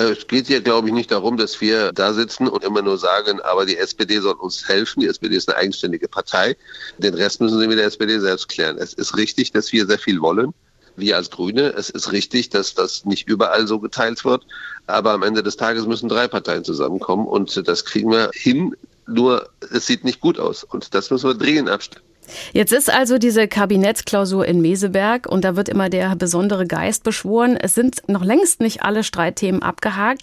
Äh, 0.00 0.12
es 0.12 0.26
geht 0.26 0.46
hier, 0.46 0.60
glaube 0.60 0.88
ich, 0.88 0.94
nicht 0.94 1.10
darum, 1.10 1.36
dass 1.36 1.60
wir 1.60 1.92
da 1.92 2.12
sitzen 2.12 2.48
und 2.48 2.64
immer 2.64 2.82
nur 2.82 2.98
sagen, 2.98 3.40
aber 3.42 3.66
die 3.66 3.76
SPD 3.76 4.20
soll 4.20 4.34
uns 4.34 4.66
helfen. 4.66 5.00
Die 5.00 5.06
SPD 5.06 5.36
ist 5.36 5.48
eine 5.48 5.58
eigenständige 5.58 6.08
Partei. 6.08 6.56
Den 6.98 7.14
Rest 7.14 7.40
müssen 7.40 7.58
Sie 7.60 7.66
mit 7.66 7.78
der 7.78 7.86
SPD 7.86 8.18
selbst 8.18 8.48
klären. 8.48 8.78
Es 8.78 8.94
ist 8.94 9.16
richtig, 9.16 9.52
dass 9.52 9.72
wir 9.72 9.86
sehr 9.86 9.98
viel 9.98 10.20
wollen. 10.20 10.54
Wir 10.96 11.16
als 11.16 11.30
Grüne. 11.30 11.72
Es 11.76 11.90
ist 11.90 12.12
richtig, 12.12 12.50
dass 12.50 12.74
das 12.74 13.04
nicht 13.04 13.28
überall 13.28 13.66
so 13.66 13.78
geteilt 13.78 14.24
wird. 14.24 14.46
Aber 14.86 15.12
am 15.12 15.22
Ende 15.22 15.42
des 15.42 15.56
Tages 15.56 15.86
müssen 15.86 16.08
drei 16.08 16.28
Parteien 16.28 16.64
zusammenkommen 16.64 17.26
und 17.26 17.68
das 17.68 17.84
kriegen 17.84 18.10
wir 18.10 18.30
hin. 18.32 18.74
Nur 19.06 19.50
es 19.72 19.86
sieht 19.86 20.04
nicht 20.04 20.20
gut 20.20 20.38
aus 20.38 20.64
und 20.64 20.94
das 20.94 21.10
müssen 21.10 21.28
wir 21.28 21.34
dringend 21.34 21.68
abstellen. 21.68 22.04
Jetzt 22.52 22.72
ist 22.72 22.90
also 22.90 23.18
diese 23.18 23.48
Kabinettsklausur 23.48 24.46
in 24.46 24.60
Meseberg 24.60 25.26
und 25.26 25.44
da 25.44 25.56
wird 25.56 25.68
immer 25.68 25.88
der 25.88 26.16
besondere 26.16 26.66
Geist 26.66 27.02
beschworen. 27.02 27.56
Es 27.56 27.74
sind 27.74 28.08
noch 28.08 28.24
längst 28.24 28.60
nicht 28.60 28.82
alle 28.82 29.04
Streitthemen 29.04 29.62
abgehakt. 29.62 30.22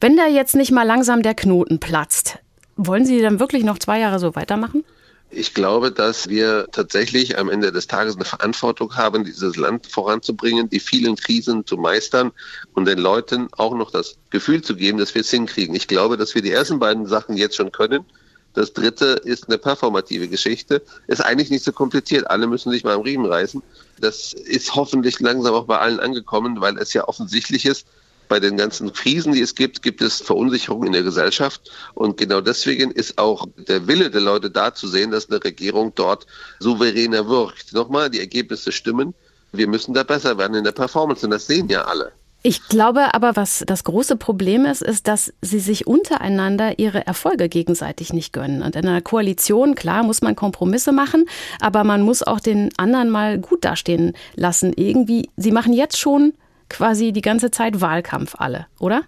Wenn 0.00 0.16
da 0.16 0.26
jetzt 0.26 0.56
nicht 0.56 0.72
mal 0.72 0.84
langsam 0.84 1.22
der 1.22 1.34
Knoten 1.34 1.80
platzt, 1.80 2.38
wollen 2.76 3.06
Sie 3.06 3.20
dann 3.20 3.40
wirklich 3.40 3.64
noch 3.64 3.78
zwei 3.78 4.00
Jahre 4.00 4.18
so 4.18 4.34
weitermachen? 4.34 4.84
Ich 5.30 5.54
glaube, 5.54 5.90
dass 5.90 6.28
wir 6.28 6.68
tatsächlich 6.70 7.36
am 7.36 7.48
Ende 7.48 7.72
des 7.72 7.88
Tages 7.88 8.14
eine 8.14 8.24
Verantwortung 8.24 8.94
haben, 8.96 9.24
dieses 9.24 9.56
Land 9.56 9.86
voranzubringen, 9.86 10.70
die 10.70 10.78
vielen 10.78 11.16
Krisen 11.16 11.66
zu 11.66 11.76
meistern 11.76 12.30
und 12.74 12.86
den 12.86 12.98
Leuten 12.98 13.48
auch 13.52 13.74
noch 13.74 13.90
das 13.90 14.16
Gefühl 14.30 14.62
zu 14.62 14.76
geben, 14.76 14.98
dass 14.98 15.14
wir 15.14 15.22
es 15.22 15.30
hinkriegen. 15.30 15.74
Ich 15.74 15.88
glaube, 15.88 16.16
dass 16.16 16.34
wir 16.34 16.42
die 16.42 16.52
ersten 16.52 16.78
beiden 16.78 17.06
Sachen 17.06 17.36
jetzt 17.36 17.56
schon 17.56 17.72
können. 17.72 18.04
Das 18.56 18.72
dritte 18.72 19.20
ist 19.22 19.48
eine 19.48 19.58
performative 19.58 20.28
Geschichte. 20.28 20.82
Ist 21.08 21.20
eigentlich 21.20 21.50
nicht 21.50 21.62
so 21.62 21.72
kompliziert. 21.72 22.28
Alle 22.30 22.46
müssen 22.46 22.72
sich 22.72 22.84
mal 22.84 22.94
am 22.94 23.02
Riemen 23.02 23.26
reißen. 23.26 23.62
Das 24.00 24.32
ist 24.32 24.74
hoffentlich 24.74 25.20
langsam 25.20 25.54
auch 25.54 25.66
bei 25.66 25.78
allen 25.78 26.00
angekommen, 26.00 26.58
weil 26.62 26.78
es 26.78 26.94
ja 26.94 27.06
offensichtlich 27.06 27.66
ist, 27.66 27.86
bei 28.28 28.40
den 28.40 28.56
ganzen 28.56 28.92
Krisen, 28.94 29.34
die 29.34 29.42
es 29.42 29.54
gibt, 29.54 29.82
gibt 29.82 30.00
es 30.00 30.22
Verunsicherung 30.22 30.86
in 30.86 30.92
der 30.92 31.02
Gesellschaft. 31.02 31.70
Und 31.94 32.16
genau 32.16 32.40
deswegen 32.40 32.90
ist 32.90 33.18
auch 33.18 33.46
der 33.68 33.86
Wille 33.86 34.10
der 34.10 34.22
Leute 34.22 34.50
da 34.50 34.74
zu 34.74 34.88
sehen, 34.88 35.10
dass 35.10 35.28
eine 35.28 35.44
Regierung 35.44 35.92
dort 35.94 36.26
souveräner 36.58 37.28
wirkt. 37.28 37.74
Nochmal, 37.74 38.08
die 38.08 38.20
Ergebnisse 38.20 38.72
stimmen. 38.72 39.12
Wir 39.52 39.68
müssen 39.68 39.92
da 39.92 40.02
besser 40.02 40.38
werden 40.38 40.56
in 40.56 40.64
der 40.64 40.72
Performance 40.72 41.26
und 41.26 41.30
das 41.30 41.46
sehen 41.46 41.68
ja 41.68 41.82
alle. 41.82 42.10
Ich 42.48 42.68
glaube 42.68 43.12
aber, 43.12 43.34
was 43.34 43.64
das 43.66 43.82
große 43.82 44.14
Problem 44.14 44.66
ist, 44.66 44.80
ist, 44.80 45.08
dass 45.08 45.32
sie 45.42 45.58
sich 45.58 45.88
untereinander 45.88 46.78
ihre 46.78 47.04
Erfolge 47.04 47.48
gegenseitig 47.48 48.12
nicht 48.12 48.32
gönnen. 48.32 48.62
Und 48.62 48.76
in 48.76 48.86
einer 48.86 49.00
Koalition, 49.00 49.74
klar, 49.74 50.04
muss 50.04 50.22
man 50.22 50.36
Kompromisse 50.36 50.92
machen, 50.92 51.28
aber 51.58 51.82
man 51.82 52.02
muss 52.02 52.22
auch 52.22 52.38
den 52.38 52.70
anderen 52.76 53.10
mal 53.10 53.40
gut 53.40 53.64
dastehen 53.64 54.12
lassen. 54.36 54.72
Irgendwie, 54.76 55.28
sie 55.36 55.50
machen 55.50 55.72
jetzt 55.72 55.98
schon 55.98 56.34
quasi 56.68 57.10
die 57.10 57.20
ganze 57.20 57.50
Zeit 57.50 57.80
Wahlkampf 57.80 58.36
alle, 58.38 58.68
oder? 58.78 59.02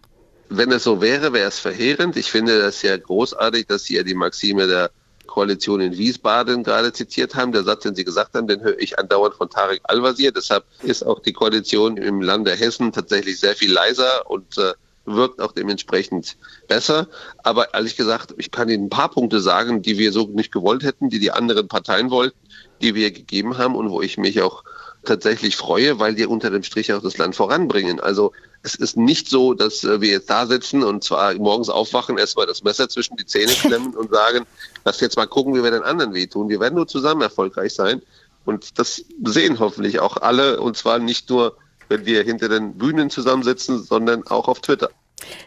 Wenn 0.49 0.73
es 0.73 0.83
so 0.83 1.01
wäre, 1.01 1.33
wäre 1.33 1.47
es 1.47 1.61
verheerend. 1.61 2.17
Ich 2.17 2.33
finde 2.33 2.59
das 2.59 2.83
ja 2.83 2.97
großartig, 2.97 3.69
dass 3.69 3.85
Sie 3.85 3.95
ja 3.95 4.03
die 4.03 4.15
Maxime 4.15 4.67
der 4.67 4.91
Koalition 5.29 5.81
in 5.81 5.97
Wiesbaden 5.97 6.65
gerade 6.65 6.93
zitiert 6.93 7.37
haben. 7.37 7.53
Der 7.53 7.63
Satz, 7.63 7.85
den 7.85 7.95
Sie 7.95 8.05
gesagt 8.05 8.35
haben, 8.35 8.49
den 8.49 8.61
höre 8.63 8.79
ich 8.81 8.99
andauernd 8.99 9.37
von 9.37 9.49
Tarek 9.49 9.81
Al-Wazir. 9.85 10.33
Deshalb 10.33 10.65
ist 10.83 11.07
auch 11.07 11.21
die 11.21 11.33
Koalition 11.33 11.97
im 11.97 12.21
Lande 12.21 12.51
Hessen 12.57 12.91
tatsächlich 12.91 13.39
sehr 13.39 13.55
viel 13.55 13.73
leiser 13.73 14.29
und 14.29 14.59
äh, 14.59 14.73
wirkt 15.05 15.41
auch 15.41 15.53
dementsprechend 15.53 16.37
besser. 16.67 17.07
Aber 17.45 17.75
ehrlich 17.75 17.97
gesagt, 17.97 18.35
ich 18.39 18.51
kann 18.51 18.69
Ihnen 18.69 18.87
ein 18.87 18.91
paar 18.91 19.11
Punkte 19.11 19.41
sagen, 19.41 19.83
die 19.83 19.99
wir 19.99 20.13
so 20.13 20.27
nicht 20.27 20.53
gewollt 20.53 20.83
hätten, 20.83 21.09
die 21.09 21.21
die 21.21 21.31
anderen 21.31 21.69
Parteien 21.69 22.11
wollten, 22.11 22.37
die 22.83 22.95
wir 22.95 23.11
gegeben 23.11 23.59
haben 23.59 23.77
und 23.77 23.91
wo 23.91 24.03
ich 24.03 24.19
mich 24.19 24.43
auch 24.43 24.65
tatsächlich 25.05 25.57
freue, 25.57 25.99
weil 25.99 26.15
die 26.15 26.27
unter 26.27 26.51
dem 26.51 26.63
Strich 26.63 26.93
auch 26.93 27.03
das 27.03 27.19
Land 27.19 27.37
voranbringen. 27.37 28.01
Also 28.01 28.33
es 28.63 28.75
ist 28.75 28.97
nicht 28.97 29.29
so, 29.29 29.55
dass 29.55 29.85
äh, 29.85 30.01
wir 30.01 30.11
jetzt 30.11 30.31
da 30.31 30.47
sitzen 30.47 30.83
und 30.83 31.05
zwar 31.05 31.35
morgens 31.35 31.69
aufwachen, 31.69 32.19
erstmal 32.19 32.47
das 32.47 32.63
Messer 32.65 32.89
zwischen 32.89 33.17
die 33.17 33.27
Zähne 33.27 33.53
klemmen 33.61 33.95
und 33.95 34.11
sagen, 34.11 34.47
lass 34.85 35.01
jetzt 35.01 35.17
mal 35.17 35.27
gucken, 35.27 35.55
wie 35.55 35.63
wir 35.63 35.71
den 35.71 35.83
anderen 35.83 36.15
wehtun. 36.15 36.49
Wir 36.49 36.61
werden 36.61 36.75
nur 36.75 36.89
zusammen 36.89 37.23
erfolgreich 37.23 37.75
sein. 37.75 38.03
Und 38.45 38.79
das 38.79 39.05
sehen 39.25 39.59
hoffentlich 39.59 40.01
auch 40.01 40.17
alle. 40.17 40.61
Und 40.61 40.77
zwar 40.77 40.99
nicht 40.99 41.29
nur, 41.29 41.57
wenn 41.89 42.07
wir 42.07 42.23
hinter 42.23 42.49
den 42.49 42.79
Bühnen 42.79 43.11
zusammensitzen, 43.11 43.83
sondern 43.83 44.27
auch 44.27 44.49
auf 44.49 44.61
Twitter. 44.61 44.91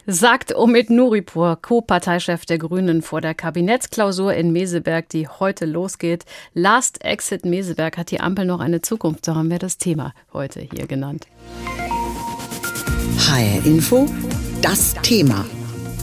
Sagt 0.05 0.55
Omid 0.55 0.89
Nuripur, 0.89 1.57
Co-Parteichef 1.61 2.45
der 2.45 2.57
Grünen 2.57 3.01
vor 3.01 3.21
der 3.21 3.33
Kabinettsklausur 3.33 4.33
in 4.33 4.51
Meseberg, 4.51 5.09
die 5.09 5.27
heute 5.27 5.65
losgeht. 5.65 6.25
Last 6.53 7.03
Exit 7.03 7.45
Meseberg 7.45 7.97
hat 7.97 8.11
die 8.11 8.19
Ampel 8.19 8.45
noch 8.45 8.59
eine 8.59 8.81
Zukunft. 8.81 9.25
So 9.25 9.35
haben 9.35 9.49
wir 9.49 9.59
das 9.59 9.77
Thema 9.77 10.13
heute 10.33 10.59
hier 10.59 10.87
genannt. 10.87 11.27
HR 13.17 13.65
Info, 13.65 14.07
das 14.61 14.93
Thema. 15.03 15.45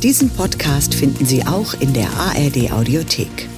Diesen 0.03 0.31
Podcast 0.31 0.95
finden 0.95 1.27
Sie 1.27 1.45
auch 1.45 1.75
in 1.81 1.93
der 1.93 2.09
ARD 2.11 2.73
Audiothek. 2.73 3.49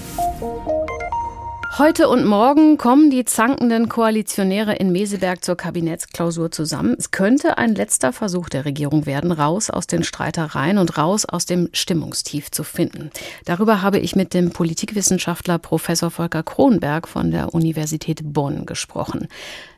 Heute 1.81 2.11
und 2.11 2.27
morgen 2.27 2.77
kommen 2.77 3.09
die 3.09 3.25
zankenden 3.25 3.89
Koalitionäre 3.89 4.75
in 4.75 4.93
Meseberg 4.93 5.43
zur 5.43 5.57
Kabinettsklausur 5.57 6.51
zusammen. 6.51 6.95
Es 6.99 7.11
könnte 7.11 7.57
ein 7.57 7.75
letzter 7.75 8.13
Versuch 8.13 8.51
der 8.51 8.67
Regierung 8.67 9.07
werden, 9.07 9.33
raus 9.33 9.71
aus 9.71 9.87
den 9.87 10.05
Streitereien 10.05 10.77
und 10.77 10.99
raus 10.99 11.25
aus 11.25 11.47
dem 11.47 11.71
Stimmungstief 11.73 12.51
zu 12.51 12.65
finden. 12.65 13.11
Darüber 13.47 13.81
habe 13.81 13.99
ich 13.99 14.15
mit 14.15 14.35
dem 14.35 14.51
Politikwissenschaftler 14.51 15.57
Professor 15.59 16.11
Volker 16.11 16.43
Kronberg 16.43 17.09
von 17.09 17.31
der 17.31 17.55
Universität 17.55 18.21
Bonn 18.25 18.67
gesprochen. 18.67 19.29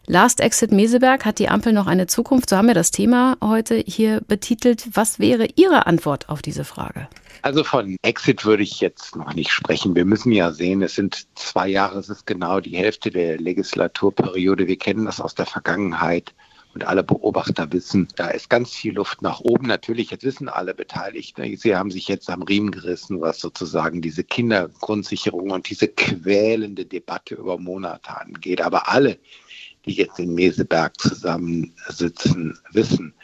Last 0.09 0.41
Exit 0.41 0.73
Meseberg 0.73 1.25
hat 1.25 1.39
die 1.39 1.49
Ampel 1.49 1.73
noch 1.73 1.87
eine 1.87 2.09
Zukunft? 2.09 2.51
So 2.51 2.57
haben 2.57 2.67
wir 2.67 2.75
das 2.75 2.91
Thema 2.91 3.37
heute 3.41 3.77
hier 3.77 4.21
betitelt. 4.27 4.89
Was 4.95 5.21
wäre 5.21 5.47
Ihre 5.55 5.87
Antwort 5.87 6.29
auf 6.29 6.43
diese 6.43 6.65
Frage? 6.65 7.07
Also 7.43 7.63
von 7.63 7.97
Exit 8.03 8.45
würde 8.45 8.65
ich 8.65 8.81
jetzt 8.81 9.15
noch 9.15 9.35
nicht 9.35 9.53
sprechen. 9.53 9.95
Wir 9.95 10.05
müssen 10.05 10.33
ja 10.33 10.51
sehen, 10.51 10.83
es 10.83 10.97
sind 10.97 11.27
zwei 11.37 11.69
Jahre, 11.69 12.01
es 12.01 12.09
ist 12.09 12.27
genau 12.27 12.59
die 12.59 12.77
Hälfte 12.77 13.11
der 13.11 13.39
Legislaturperiode. 13.39 14.67
Wir 14.67 14.77
kennen 14.77 15.05
das 15.05 15.21
aus 15.21 15.37
der 15.37 15.47
Vergangenheit 15.47 16.35
und 16.75 16.85
alle 16.85 17.03
Beobachter 17.03 17.71
wissen, 17.73 18.09
da 18.17 18.29
ist 18.29 18.49
ganz 18.49 18.71
viel 18.71 18.95
Luft 18.95 19.23
nach 19.23 19.41
oben. 19.41 19.67
Natürlich, 19.67 20.11
jetzt 20.11 20.25
wissen 20.25 20.49
alle 20.49 20.75
Beteiligten, 20.75 21.57
sie 21.57 21.77
haben 21.77 21.91
sich 21.91 22.09
jetzt 22.09 22.31
am 22.31 22.43
Riemen 22.43 22.71
gerissen, 22.71 23.21
was 23.21 23.41
sozusagen 23.41 24.01
diese 24.01 24.25
Kindergrundsicherung 24.25 25.51
und 25.51 25.69
diese 25.69 25.89
quälende 25.89 26.87
Debatte 26.87 27.35
über 27.35 27.59
Monate 27.59 28.19
angeht. 28.19 28.63
Aber 28.63 28.89
alle, 28.89 29.19
die 29.85 29.93
jetzt 29.93 30.19
in 30.19 30.35
Meseberg 30.35 30.99
zusammensitzen, 31.01 32.59
wissen, 32.71 33.15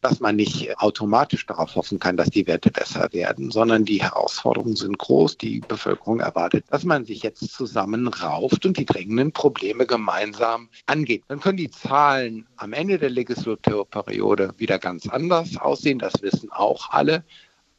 dass 0.00 0.20
man 0.20 0.36
nicht 0.36 0.78
automatisch 0.78 1.46
darauf 1.46 1.74
hoffen 1.74 1.98
kann, 1.98 2.16
dass 2.16 2.30
die 2.30 2.46
Werte 2.46 2.70
besser 2.70 3.12
werden, 3.12 3.50
sondern 3.50 3.84
die 3.84 4.02
Herausforderungen 4.02 4.76
sind 4.76 4.98
groß. 4.98 5.36
Die 5.36 5.60
Bevölkerung 5.60 6.20
erwartet, 6.20 6.64
dass 6.70 6.84
man 6.84 7.04
sich 7.04 7.22
jetzt 7.22 7.52
zusammenrauft 7.52 8.64
und 8.64 8.78
die 8.78 8.86
drängenden 8.86 9.32
Probleme 9.32 9.86
gemeinsam 9.86 10.68
angeht. 10.86 11.24
Dann 11.28 11.40
können 11.40 11.58
die 11.58 11.70
Zahlen 11.70 12.46
am 12.56 12.72
Ende 12.72 12.98
der 12.98 13.10
Legislaturperiode 13.10 14.54
wieder 14.56 14.78
ganz 14.78 15.06
anders 15.06 15.56
aussehen. 15.56 15.98
Das 15.98 16.22
wissen 16.22 16.50
auch 16.50 16.90
alle. 16.90 17.24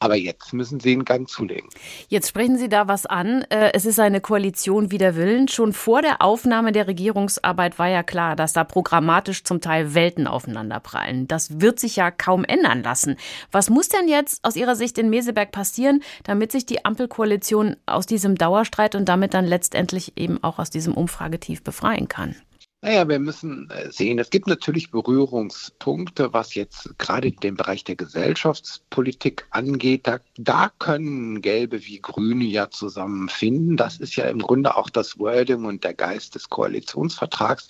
Aber 0.01 0.15
jetzt 0.15 0.51
müssen 0.51 0.79
Sie 0.79 0.93
einen 0.93 1.05
Gang 1.05 1.29
zulegen. 1.29 1.69
Jetzt 2.07 2.27
sprechen 2.27 2.57
Sie 2.57 2.69
da 2.69 2.87
was 2.87 3.05
an. 3.05 3.43
Äh, 3.49 3.69
es 3.73 3.85
ist 3.85 3.99
eine 3.99 4.19
Koalition 4.19 4.89
wider 4.89 5.15
Willen. 5.15 5.47
Schon 5.47 5.73
vor 5.73 6.01
der 6.01 6.23
Aufnahme 6.23 6.71
der 6.71 6.87
Regierungsarbeit 6.87 7.77
war 7.77 7.87
ja 7.87 8.01
klar, 8.01 8.35
dass 8.35 8.51
da 8.51 8.63
programmatisch 8.63 9.43
zum 9.43 9.61
Teil 9.61 9.93
Welten 9.93 10.25
aufeinanderprallen. 10.25 11.27
Das 11.27 11.61
wird 11.61 11.79
sich 11.79 11.97
ja 11.97 12.09
kaum 12.09 12.43
ändern 12.43 12.81
lassen. 12.81 13.15
Was 13.51 13.69
muss 13.69 13.89
denn 13.89 14.07
jetzt 14.07 14.43
aus 14.43 14.55
Ihrer 14.55 14.75
Sicht 14.75 14.97
in 14.97 15.11
Meseberg 15.11 15.51
passieren, 15.51 16.01
damit 16.23 16.51
sich 16.51 16.65
die 16.65 16.83
Ampelkoalition 16.83 17.75
aus 17.85 18.07
diesem 18.07 18.33
Dauerstreit 18.33 18.95
und 18.95 19.07
damit 19.07 19.35
dann 19.35 19.45
letztendlich 19.45 20.17
eben 20.17 20.43
auch 20.43 20.57
aus 20.57 20.71
diesem 20.71 20.95
Umfragetief 20.95 21.63
befreien 21.63 22.07
kann? 22.07 22.35
Naja, 22.83 23.07
wir 23.07 23.19
müssen 23.19 23.69
äh, 23.69 23.91
sehen, 23.91 24.17
es 24.17 24.31
gibt 24.31 24.47
natürlich 24.47 24.89
Berührungspunkte, 24.89 26.33
was 26.33 26.55
jetzt 26.55 26.97
gerade 26.97 27.31
den 27.31 27.53
Bereich 27.53 27.83
der 27.83 27.95
Gesellschaftspolitik 27.95 29.45
angeht. 29.51 30.07
Da, 30.07 30.19
da 30.37 30.71
können 30.79 31.43
Gelbe 31.43 31.85
wie 31.85 32.01
Grüne 32.01 32.45
ja 32.45 32.71
zusammenfinden. 32.71 33.77
Das 33.77 33.99
ist 33.99 34.15
ja 34.15 34.25
im 34.25 34.39
Grunde 34.39 34.75
auch 34.75 34.89
das 34.89 35.19
Wording 35.19 35.65
und 35.65 35.83
der 35.83 35.93
Geist 35.93 36.33
des 36.33 36.49
Koalitionsvertrags, 36.49 37.67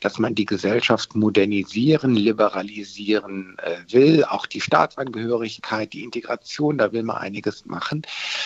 dass 0.00 0.20
man 0.20 0.36
die 0.36 0.46
Gesellschaft 0.46 1.16
modernisieren, 1.16 2.14
liberalisieren 2.14 3.56
äh, 3.58 3.78
will. 3.92 4.22
Auch 4.22 4.46
die 4.46 4.60
Staatsangehörigkeit, 4.60 5.92
die 5.92 6.04
Integration, 6.04 6.78
da 6.78 6.92
will 6.92 7.02
man 7.02 7.16
einiges 7.16 7.66
machen. 7.66 8.02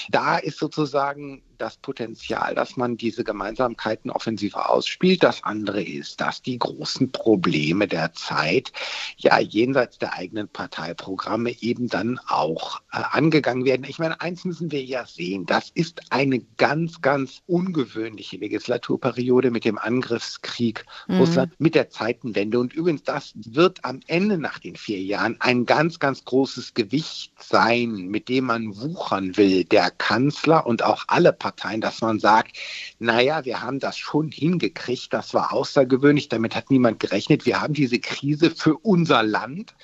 Da 0.09 0.39
ist 0.39 0.59
sozusagen 0.59 1.43
das 1.59 1.77
Potenzial, 1.77 2.55
dass 2.55 2.77
man 2.77 2.97
diese 2.97 3.25
Gemeinsamkeiten 3.25 4.11
offensiver 4.11 4.71
ausspielt. 4.71 5.23
Das 5.23 5.45
andere 5.45 5.83
ist, 5.83 6.21
dass 6.21 6.43
die 6.43 6.59
großen 6.59 7.13
Probleme 7.13 7.87
der 7.87 8.13
Zeit 8.13 8.73
ja 9.17 9.39
jenseits 9.39 9.99
der 9.99 10.15
eigenen 10.15 10.49
Parteiprogramme 10.49 11.55
eben 11.61 11.89
dann 11.89 12.21
auch 12.27 12.81
äh, 12.93 13.03
angegangen 13.11 13.65
werden. 13.65 13.87
Ich 13.89 13.99
meine, 13.99 14.21
eins 14.21 14.45
müssen 14.45 14.71
wir 14.71 14.85
ja 14.85 15.07
sehen, 15.07 15.47
das 15.47 15.71
ist 15.71 16.01
eine 16.11 16.41
ganz, 16.57 17.01
ganz 17.01 17.43
ungewöhnliche 17.47 18.37
Legislaturperiode 18.37 19.51
mit 19.51 19.65
dem 19.65 19.79
Angriffskrieg 19.79 20.85
mhm. 21.09 21.19
Russland, 21.19 21.53
mit 21.59 21.75
der 21.75 21.91
Zeitenwende. 21.91 22.59
Und 22.59 22.73
übrigens, 22.73 23.03
das 23.03 23.33
wird 23.37 23.85
am 23.85 24.01
Ende 24.07 24.39
nach 24.39 24.59
den 24.59 24.77
vier 24.77 25.01
Jahren 25.01 25.37
ein 25.41 25.67
ganz, 25.67 25.99
ganz 25.99 26.25
großes 26.25 26.75
Gewicht 26.75 27.33
sein, 27.41 28.09
mit 28.09 28.29
dem 28.29 28.45
man 28.47 28.77
wuchern 28.77 29.37
will. 29.37 29.65
Der 29.65 29.91
Kanzler 29.91 30.67
und 30.67 30.83
auch 30.83 31.05
alle 31.09 31.33
Parteien 31.33 31.46
Parteien, 31.47 31.81
dass 31.81 32.01
man 32.01 32.19
sagt, 32.19 32.59
naja, 32.99 33.45
wir 33.45 33.63
haben 33.63 33.79
das 33.79 33.97
schon 33.97 34.33
hingekriegt, 34.33 35.13
das 35.13 35.33
war 35.33 35.53
außergewöhnlich, 35.53 36.29
damit 36.29 36.57
hat 36.57 36.71
niemand 36.71 36.99
gerechnet. 36.99 37.47
Wir 37.47 37.61
haben 37.61 37.73
diese 37.73 38.01
Krise 38.01 38.51
für 38.51 38.77
unser 38.79 39.23
Land 39.23 39.77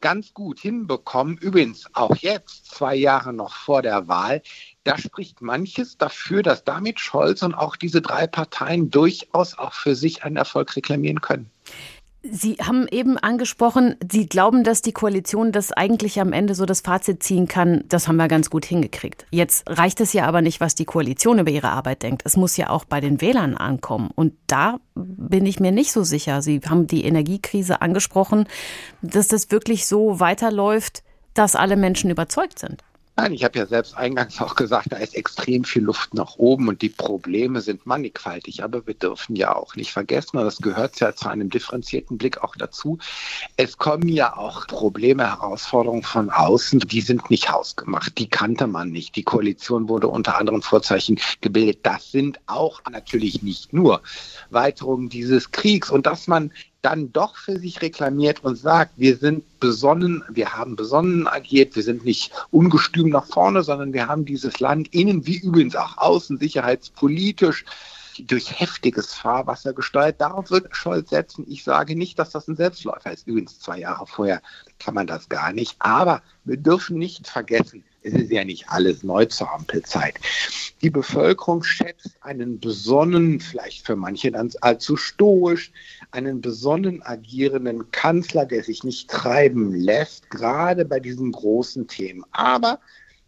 ganz 0.00 0.32
gut 0.32 0.60
hinbekommen. 0.60 1.36
Übrigens 1.36 1.84
auch 1.92 2.16
jetzt, 2.16 2.70
zwei 2.70 2.94
Jahre 2.94 3.34
noch 3.34 3.54
vor 3.54 3.82
der 3.82 4.08
Wahl. 4.08 4.40
Da 4.84 4.96
spricht 4.96 5.42
manches 5.42 5.98
dafür, 5.98 6.42
dass 6.42 6.64
damit 6.64 7.00
Scholz 7.00 7.42
und 7.42 7.52
auch 7.52 7.76
diese 7.76 8.00
drei 8.00 8.26
Parteien 8.26 8.90
durchaus 8.90 9.58
auch 9.58 9.74
für 9.74 9.94
sich 9.94 10.24
einen 10.24 10.36
Erfolg 10.36 10.74
reklamieren 10.74 11.20
können. 11.20 11.50
Sie 12.22 12.56
haben 12.56 12.86
eben 12.90 13.16
angesprochen, 13.16 13.96
Sie 14.10 14.26
glauben, 14.26 14.62
dass 14.62 14.82
die 14.82 14.92
Koalition 14.92 15.52
das 15.52 15.72
eigentlich 15.72 16.20
am 16.20 16.34
Ende 16.34 16.54
so 16.54 16.66
das 16.66 16.82
Fazit 16.82 17.22
ziehen 17.22 17.48
kann, 17.48 17.84
das 17.88 18.08
haben 18.08 18.16
wir 18.16 18.28
ganz 18.28 18.50
gut 18.50 18.66
hingekriegt. 18.66 19.26
Jetzt 19.30 19.64
reicht 19.66 20.00
es 20.00 20.12
ja 20.12 20.26
aber 20.26 20.42
nicht, 20.42 20.60
was 20.60 20.74
die 20.74 20.84
Koalition 20.84 21.38
über 21.38 21.50
ihre 21.50 21.70
Arbeit 21.70 22.02
denkt. 22.02 22.22
Es 22.26 22.36
muss 22.36 22.58
ja 22.58 22.68
auch 22.68 22.84
bei 22.84 23.00
den 23.00 23.22
Wählern 23.22 23.56
ankommen. 23.56 24.10
Und 24.14 24.34
da 24.46 24.80
bin 24.94 25.46
ich 25.46 25.60
mir 25.60 25.72
nicht 25.72 25.92
so 25.92 26.04
sicher. 26.04 26.42
Sie 26.42 26.60
haben 26.68 26.86
die 26.86 27.04
Energiekrise 27.04 27.80
angesprochen, 27.80 28.46
dass 29.00 29.28
das 29.28 29.50
wirklich 29.50 29.86
so 29.86 30.20
weiterläuft, 30.20 31.02
dass 31.32 31.56
alle 31.56 31.76
Menschen 31.76 32.10
überzeugt 32.10 32.58
sind. 32.58 32.82
Nein, 33.20 33.34
ich 33.34 33.44
habe 33.44 33.58
ja 33.58 33.66
selbst 33.66 33.98
eingangs 33.98 34.40
auch 34.40 34.54
gesagt, 34.54 34.92
da 34.92 34.96
ist 34.96 35.14
extrem 35.14 35.64
viel 35.64 35.82
Luft 35.82 36.14
nach 36.14 36.36
oben 36.36 36.68
und 36.68 36.80
die 36.80 36.88
Probleme 36.88 37.60
sind 37.60 37.84
mannigfaltig. 37.84 38.64
Aber 38.64 38.86
wir 38.86 38.94
dürfen 38.94 39.36
ja 39.36 39.54
auch 39.54 39.76
nicht 39.76 39.92
vergessen, 39.92 40.38
und 40.38 40.44
das 40.46 40.56
gehört 40.56 40.98
ja 41.00 41.14
zu 41.14 41.28
einem 41.28 41.50
differenzierten 41.50 42.16
Blick 42.16 42.42
auch 42.42 42.56
dazu, 42.56 42.96
es 43.58 43.76
kommen 43.76 44.08
ja 44.08 44.38
auch 44.38 44.66
Probleme, 44.68 45.28
Herausforderungen 45.28 46.02
von 46.02 46.30
außen, 46.30 46.80
die 46.80 47.02
sind 47.02 47.28
nicht 47.28 47.52
hausgemacht, 47.52 48.16
die 48.16 48.30
kannte 48.30 48.66
man 48.66 48.90
nicht. 48.90 49.14
Die 49.16 49.22
Koalition 49.22 49.90
wurde 49.90 50.08
unter 50.08 50.38
anderen 50.38 50.62
Vorzeichen 50.62 51.20
gebildet. 51.42 51.80
Das 51.82 52.10
sind 52.10 52.40
auch 52.46 52.80
natürlich 52.90 53.42
nicht 53.42 53.74
nur 53.74 54.00
Weiterungen 54.48 55.10
dieses 55.10 55.50
Kriegs 55.50 55.90
und 55.90 56.06
dass 56.06 56.26
man 56.26 56.52
dann 56.82 57.12
doch 57.12 57.36
für 57.36 57.58
sich 57.58 57.82
reklamiert 57.82 58.42
und 58.44 58.56
sagt, 58.56 58.92
wir 58.96 59.16
sind 59.16 59.60
besonnen, 59.60 60.24
wir 60.30 60.54
haben 60.54 60.76
besonnen 60.76 61.26
agiert, 61.26 61.76
wir 61.76 61.82
sind 61.82 62.04
nicht 62.04 62.32
ungestüm 62.50 63.10
nach 63.10 63.26
vorne, 63.26 63.62
sondern 63.62 63.92
wir 63.92 64.08
haben 64.08 64.24
dieses 64.24 64.60
Land 64.60 64.92
innen 64.94 65.26
wie 65.26 65.38
übrigens 65.38 65.76
auch 65.76 65.98
außen 65.98 66.38
sicherheitspolitisch 66.38 67.64
durch 68.26 68.58
heftiges 68.60 69.14
Fahrwasser 69.14 69.72
gesteuert. 69.72 70.20
Darauf 70.20 70.50
wird 70.50 70.74
Scholz 70.74 71.10
setzen. 71.10 71.44
Ich 71.48 71.64
sage 71.64 71.96
nicht, 71.96 72.18
dass 72.18 72.30
das 72.30 72.48
ein 72.48 72.56
Selbstläufer 72.56 73.12
ist. 73.12 73.26
Übrigens 73.26 73.60
zwei 73.60 73.78
Jahre 73.78 74.06
vorher 74.06 74.42
kann 74.78 74.94
man 74.94 75.06
das 75.06 75.28
gar 75.28 75.52
nicht. 75.52 75.76
Aber 75.78 76.22
wir 76.44 76.56
dürfen 76.56 76.98
nicht 76.98 77.26
vergessen, 77.26 77.84
es 78.02 78.14
ist 78.14 78.30
ja 78.30 78.44
nicht 78.44 78.68
alles 78.68 79.02
neu 79.02 79.26
zur 79.26 79.52
Ampelzeit. 79.52 80.14
Die 80.82 80.90
Bevölkerung 80.90 81.62
schätzt 81.62 82.16
einen 82.22 82.58
besonnen, 82.58 83.40
vielleicht 83.40 83.84
für 83.84 83.96
manche 83.96 84.30
dann 84.30 84.50
allzu 84.62 84.96
stoisch, 84.96 85.72
einen 86.10 86.40
besonnen 86.40 87.02
agierenden 87.02 87.90
Kanzler, 87.90 88.46
der 88.46 88.64
sich 88.64 88.82
nicht 88.82 89.10
treiben 89.10 89.74
lässt, 89.74 90.30
gerade 90.30 90.84
bei 90.86 91.00
diesen 91.00 91.32
großen 91.32 91.86
Themen. 91.86 92.24
Aber 92.32 92.80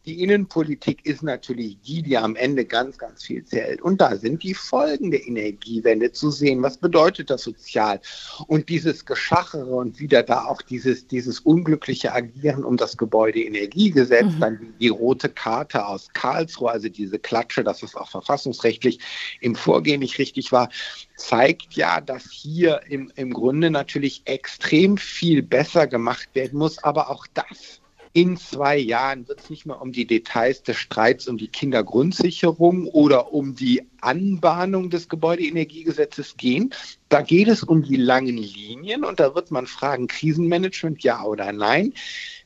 die 0.04 0.20
Innenpolitik 0.20 1.06
ist 1.06 1.22
natürlich 1.22 1.78
die, 1.80 2.02
die 2.02 2.16
am 2.16 2.34
Ende 2.34 2.64
ganz, 2.64 2.98
ganz 2.98 3.22
viel 3.22 3.44
zählt. 3.44 3.80
Und 3.82 4.00
da 4.00 4.16
sind 4.16 4.42
die 4.42 4.54
Folgen 4.54 5.12
der 5.12 5.24
Energiewende 5.26 6.10
zu 6.10 6.32
sehen. 6.32 6.60
Was 6.62 6.76
bedeutet 6.76 7.30
das 7.30 7.42
sozial? 7.42 8.00
Und 8.48 8.68
dieses 8.68 9.06
Geschachere 9.06 9.74
und 9.74 10.00
wieder 10.00 10.24
da 10.24 10.46
auch 10.46 10.60
dieses, 10.60 11.06
dieses 11.06 11.38
unglückliche 11.38 12.12
Agieren 12.12 12.64
um 12.64 12.76
das 12.76 12.96
Gebäudeenergiegesetz, 12.96 14.32
mhm. 14.32 14.40
dann 14.40 14.58
die, 14.58 14.72
die 14.80 14.88
rote 14.88 15.28
Karte 15.28 15.86
aus 15.86 16.08
Karlsruhe, 16.12 16.72
also 16.72 16.88
diese 16.88 17.20
Klatsche, 17.20 17.62
dass 17.62 17.84
es 17.84 17.94
auch 17.94 18.10
verfassungsrechtlich 18.10 18.98
im 19.40 19.54
Vorgehen 19.54 20.00
nicht 20.00 20.18
richtig 20.18 20.50
war, 20.50 20.68
zeigt 21.16 21.74
ja, 21.74 22.00
dass 22.00 22.28
hier 22.28 22.80
im, 22.88 23.12
im 23.14 23.32
Grunde 23.32 23.70
natürlich 23.70 24.22
extrem 24.24 24.96
viel 24.96 25.42
besser 25.42 25.86
gemacht 25.86 26.28
werden 26.34 26.58
muss. 26.58 26.82
Aber 26.82 27.08
auch 27.08 27.28
das 27.34 27.81
in 28.14 28.36
zwei 28.36 28.76
Jahren 28.76 29.26
wird 29.26 29.40
es 29.40 29.50
nicht 29.50 29.64
mehr 29.64 29.80
um 29.80 29.90
die 29.90 30.06
Details 30.06 30.62
des 30.62 30.76
Streits 30.76 31.28
um 31.28 31.38
die 31.38 31.48
Kindergrundsicherung 31.48 32.86
oder 32.86 33.32
um 33.32 33.54
die 33.54 33.88
Anbahnung 34.02 34.90
des 34.90 35.08
Gebäudeenergiegesetzes 35.08 36.36
gehen. 36.36 36.74
Da 37.08 37.22
geht 37.22 37.48
es 37.48 37.62
um 37.62 37.82
die 37.82 37.96
langen 37.96 38.36
Linien 38.36 39.04
und 39.04 39.18
da 39.18 39.34
wird 39.34 39.50
man 39.50 39.66
fragen, 39.66 40.08
Krisenmanagement 40.08 41.02
ja 41.02 41.24
oder 41.24 41.52
nein. 41.52 41.94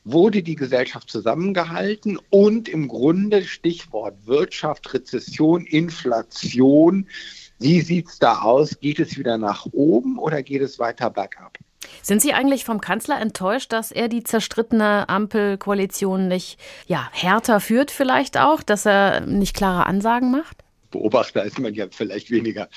Wurde 0.04 0.44
die 0.44 0.54
Gesellschaft 0.54 1.10
zusammengehalten 1.10 2.16
und 2.30 2.68
im 2.68 2.86
Grunde 2.86 3.42
Stichwort 3.42 4.14
Wirtschaft, 4.24 4.94
Rezession, 4.94 5.66
Inflation. 5.66 7.08
Wie 7.58 7.80
sieht 7.80 8.06
es 8.06 8.20
da 8.20 8.42
aus? 8.42 8.78
Geht 8.78 9.00
es 9.00 9.18
wieder 9.18 9.36
nach 9.36 9.66
oben 9.72 10.16
oder 10.18 10.44
geht 10.44 10.62
es 10.62 10.78
weiter 10.78 11.10
bergab? 11.10 11.58
Sind 12.02 12.22
Sie 12.22 12.34
eigentlich 12.34 12.64
vom 12.64 12.80
Kanzler 12.80 13.20
enttäuscht, 13.20 13.72
dass 13.72 13.92
er 13.92 14.08
die 14.08 14.24
zerstrittene 14.24 15.08
Ampelkoalition 15.08 16.28
nicht 16.28 16.58
ja, 16.86 17.08
härter 17.12 17.60
führt, 17.60 17.90
vielleicht 17.90 18.38
auch, 18.38 18.62
dass 18.62 18.86
er 18.86 19.20
nicht 19.20 19.56
klare 19.56 19.86
Ansagen 19.86 20.30
macht? 20.30 20.65
Beobachter 20.90 21.44
ist 21.44 21.58
man 21.58 21.74
ja 21.74 21.86
vielleicht 21.90 22.30
weniger 22.30 22.68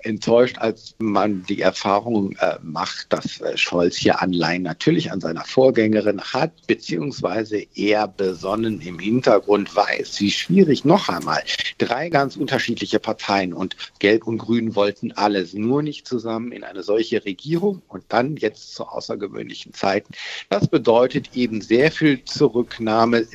enttäuscht, 0.00 0.58
als 0.58 0.94
man 0.98 1.44
die 1.44 1.60
Erfahrung 1.60 2.36
äh, 2.36 2.58
macht, 2.62 3.12
dass 3.12 3.40
äh, 3.40 3.56
Scholz 3.56 3.96
hier 3.96 4.20
Anleihen 4.22 4.62
natürlich 4.62 5.12
an 5.12 5.20
seiner 5.20 5.44
Vorgängerin 5.44 6.20
hat, 6.20 6.66
beziehungsweise 6.66 7.64
er 7.74 8.08
besonnen 8.08 8.80
im 8.80 8.98
Hintergrund 8.98 9.74
weiß, 9.74 10.20
wie 10.20 10.30
schwierig 10.30 10.84
noch 10.84 11.08
einmal. 11.08 11.42
Drei 11.78 12.08
ganz 12.08 12.36
unterschiedliche 12.36 12.98
Parteien 12.98 13.52
und 13.52 13.76
Gelb 13.98 14.26
und 14.26 14.38
Grün 14.38 14.74
wollten 14.74 15.12
alles 15.12 15.54
nur 15.54 15.82
nicht 15.82 16.06
zusammen 16.06 16.52
in 16.52 16.64
eine 16.64 16.82
solche 16.82 17.24
Regierung 17.24 17.82
und 17.88 18.04
dann 18.08 18.36
jetzt 18.36 18.74
zu 18.74 18.84
außergewöhnlichen 18.84 19.72
Zeiten. 19.72 20.14
Das 20.50 20.68
bedeutet 20.68 21.30
eben 21.34 21.60
sehr 21.60 21.90
viel 21.90 22.24
Zurücknahme, 22.24 23.26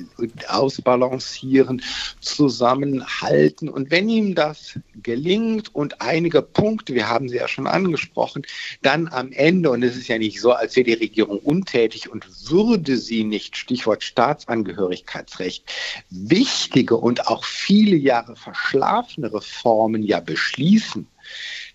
Ausbalancieren, 0.47 1.81
Zusammenhalten 2.21 3.69
und 3.69 3.91
wenn 3.91 4.09
ihm 4.09 4.28
das 4.35 4.79
gelingt 5.01 5.73
und 5.73 6.01
einige 6.01 6.41
Punkte, 6.41 6.93
wir 6.93 7.09
haben 7.09 7.29
sie 7.29 7.37
ja 7.37 7.47
schon 7.47 7.67
angesprochen, 7.67 8.43
dann 8.81 9.07
am 9.07 9.31
Ende, 9.31 9.69
und 9.69 9.83
es 9.83 9.95
ist 9.95 10.07
ja 10.07 10.17
nicht 10.17 10.41
so, 10.41 10.51
als 10.51 10.75
wäre 10.75 10.85
die 10.85 10.93
Regierung 10.93 11.39
untätig 11.39 12.09
und 12.09 12.25
würde 12.49 12.97
sie 12.97 13.23
nicht, 13.23 13.57
Stichwort 13.57 14.03
Staatsangehörigkeitsrecht, 14.03 15.63
wichtige 16.09 16.97
und 16.97 17.27
auch 17.27 17.43
viele 17.43 17.95
Jahre 17.95 18.35
verschlafene 18.35 19.33
Reformen 19.33 20.03
ja 20.03 20.19
beschließen, 20.19 21.07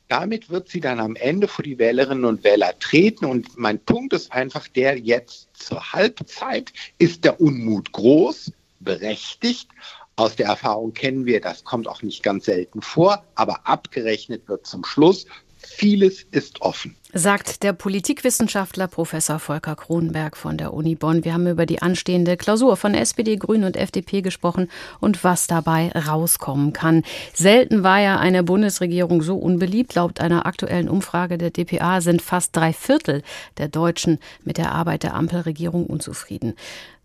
damit 0.09 0.51
wird 0.51 0.69
sie 0.69 0.81
dann 0.81 1.01
am 1.01 1.17
Ende 1.17 1.49
vor 1.49 1.63
die 1.63 1.79
Wählerinnen 1.79 2.25
und 2.25 2.45
Wähler 2.45 2.79
treten. 2.79 3.25
Und 3.25 3.57
mein 3.57 3.79
Punkt 3.81 4.13
ist 4.13 4.33
einfach 4.33 4.69
der, 4.69 4.99
jetzt 4.99 5.49
zur 5.55 5.93
Halbzeit 5.93 6.73
ist 6.99 7.25
der 7.25 7.41
Unmut 7.41 7.93
groß, 7.93 8.53
berechtigt. 8.81 9.69
Aus 10.17 10.37
der 10.37 10.47
Erfahrung 10.47 10.95
kennen 10.95 11.27
wir, 11.27 11.41
das 11.41 11.65
kommt 11.65 11.89
auch 11.89 12.03
nicht 12.03 12.23
ganz 12.23 12.45
selten 12.45 12.83
vor, 12.83 13.25
aber 13.35 13.67
abgerechnet 13.67 14.47
wird 14.49 14.67
zum 14.67 14.85
Schluss. 14.85 15.27
Vieles 15.67 16.23
ist 16.31 16.61
offen. 16.61 16.95
Sagt 17.13 17.63
der 17.63 17.73
Politikwissenschaftler 17.73 18.87
Professor 18.87 19.39
Volker 19.39 19.77
Kronberg 19.77 20.37
von 20.37 20.59
der 20.59 20.75
Uni 20.75 20.95
Bonn. 20.95 21.25
Wir 21.25 21.33
haben 21.33 21.47
über 21.47 21.65
die 21.65 21.81
anstehende 21.81 22.37
Klausur 22.37 22.77
von 22.77 22.95
SPD, 22.95 23.37
Grünen 23.37 23.65
und 23.65 23.77
FDP 23.77 24.21
gesprochen 24.21 24.69
und 25.01 25.25
was 25.25 25.47
dabei 25.47 25.91
rauskommen 25.93 26.73
kann. 26.73 27.03
Selten 27.33 27.83
war 27.83 28.01
ja 28.01 28.19
eine 28.19 28.43
Bundesregierung 28.43 29.23
so 29.23 29.37
unbeliebt. 29.37 29.95
Laut 29.95 30.21
einer 30.21 30.45
aktuellen 30.45 30.89
Umfrage 30.89 31.39
der 31.39 31.51
DPA 31.51 32.01
sind 32.01 32.21
fast 32.21 32.55
drei 32.55 32.73
Viertel 32.73 33.23
der 33.59 33.69
Deutschen 33.69 34.19
mit 34.43 34.59
der 34.59 34.73
Arbeit 34.73 35.03
der 35.03 35.15
Ampelregierung 35.15 35.87
unzufrieden. 35.87 36.55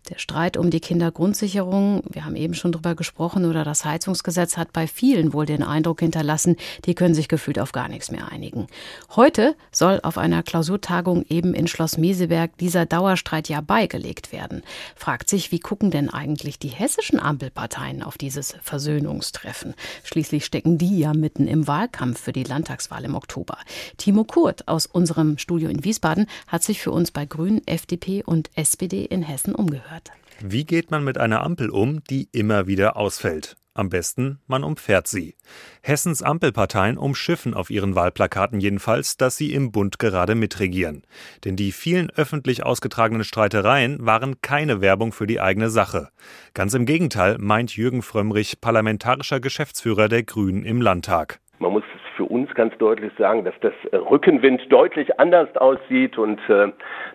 Der 0.10 0.17
Streit 0.17 0.58
um 0.58 0.72
die 0.72 0.80
Kindergrundsicherung, 0.80 2.02
wir 2.10 2.26
haben 2.26 2.36
eben 2.36 2.56
schon 2.56 2.72
drüber 2.72 2.95
gesprochen, 2.95 3.45
oder 3.45 3.63
das 3.63 3.86
Heizungsgesetz 3.86 4.58
hat 4.58 4.74
bei 4.74 4.88
vielen 4.88 5.34
wohl 5.34 5.45
den 5.45 5.62
Eindruck 5.62 6.00
hinterlassen, 6.00 6.56
die 6.86 6.95
können 6.95 7.13
sich 7.13 7.28
gefühlt 7.28 7.60
auf 7.60 7.74
gar 7.74 7.88
nichts 7.89 8.10
mehr 8.10 8.32
einigen. 8.32 8.65
Heute 9.15 9.56
soll 9.72 10.00
auf 10.02 10.17
einer 10.17 10.41
Klausurtagung 10.41 11.26
eben 11.30 11.54
in 11.54 11.67
Schloss 11.67 12.00
Meseberg 12.00 12.58
dieser 12.58 12.88
Dauerstreit 12.88 13.50
ja 13.50 13.62
beigelegt 13.62 14.32
werden. 14.32 14.63
Fragt 14.95 15.30
sich, 15.30 15.52
wie 15.52 15.60
gucken 15.60 15.91
denn 15.91 16.10
eigentlich 16.10 16.58
die 16.58 16.69
hessischen 16.69 17.19
Ampelparteien 17.19 18.02
auf 18.02 18.17
dieses 18.17 18.56
Versöhnungstreffen? 18.63 19.76
Schließlich 20.04 20.43
stecken 20.43 20.80
die 20.80 20.98
ja 20.98 21.13
mitten 21.13 21.48
im 21.48 21.67
Wahlkampf 21.67 22.19
für 22.19 22.34
die 22.34 22.43
Landtagswahl 22.43 23.06
im 23.06 23.13
Oktober. 23.13 23.60
Timo 23.98 24.24
Kurt 24.24 24.67
aus 24.67 24.88
unserem 24.88 25.38
Studio 25.38 25.69
in 25.69 25.84
Wiesbaden 25.84 26.26
hat 26.48 26.63
sich 26.63 26.82
für 26.82 26.91
uns 26.91 27.12
bei 27.12 27.28
Grünen, 27.28 27.62
FDP 27.67 28.24
und 28.24 28.50
SPD 28.56 29.06
in 29.06 29.22
Hessen 29.22 29.54
umgehört 29.54 29.98
gehört. 29.99 30.12
Wie 30.41 30.65
geht 30.65 30.91
man 30.91 31.03
mit 31.03 31.17
einer 31.17 31.43
Ampel 31.43 31.69
um, 31.69 32.03
die 32.05 32.29
immer 32.31 32.67
wieder 32.67 32.97
ausfällt? 32.97 33.55
Am 33.75 33.89
besten, 33.89 34.39
man 34.47 34.63
umfährt 34.63 35.07
sie. 35.07 35.35
Hessens 35.81 36.21
Ampelparteien 36.21 36.97
umschiffen 36.97 37.53
auf 37.53 37.69
ihren 37.69 37.95
Wahlplakaten 37.95 38.59
jedenfalls, 38.59 39.15
dass 39.15 39.38
sie 39.38 39.53
im 39.53 39.71
Bund 39.71 39.99
gerade 39.99 40.35
mitregieren. 40.35 41.03
Denn 41.45 41.55
die 41.55 41.71
vielen 41.71 42.09
öffentlich 42.09 42.65
ausgetragenen 42.65 43.23
Streitereien 43.23 44.05
waren 44.05 44.41
keine 44.41 44.81
Werbung 44.81 45.13
für 45.13 45.27
die 45.27 45.39
eigene 45.39 45.69
Sache. 45.69 46.09
Ganz 46.53 46.73
im 46.73 46.85
Gegenteil, 46.85 47.38
meint 47.39 47.75
Jürgen 47.75 48.01
Frömmrich, 48.01 48.59
parlamentarischer 48.59 49.39
Geschäftsführer 49.39 50.09
der 50.09 50.23
Grünen 50.23 50.65
im 50.65 50.81
Landtag. 50.81 51.39
Man 51.59 51.71
muss 51.71 51.83
für 52.19 52.25
uns 52.25 52.53
ganz 52.53 52.77
deutlich 52.79 53.13
sagen, 53.17 53.45
dass 53.45 53.53
das 53.62 53.71
äh, 53.91 53.95
Rückenwind 53.95 54.62
deutlich 54.69 55.17
anders 55.21 55.47
aussieht 55.55 56.17
und 56.17 56.38
äh, 56.49 56.67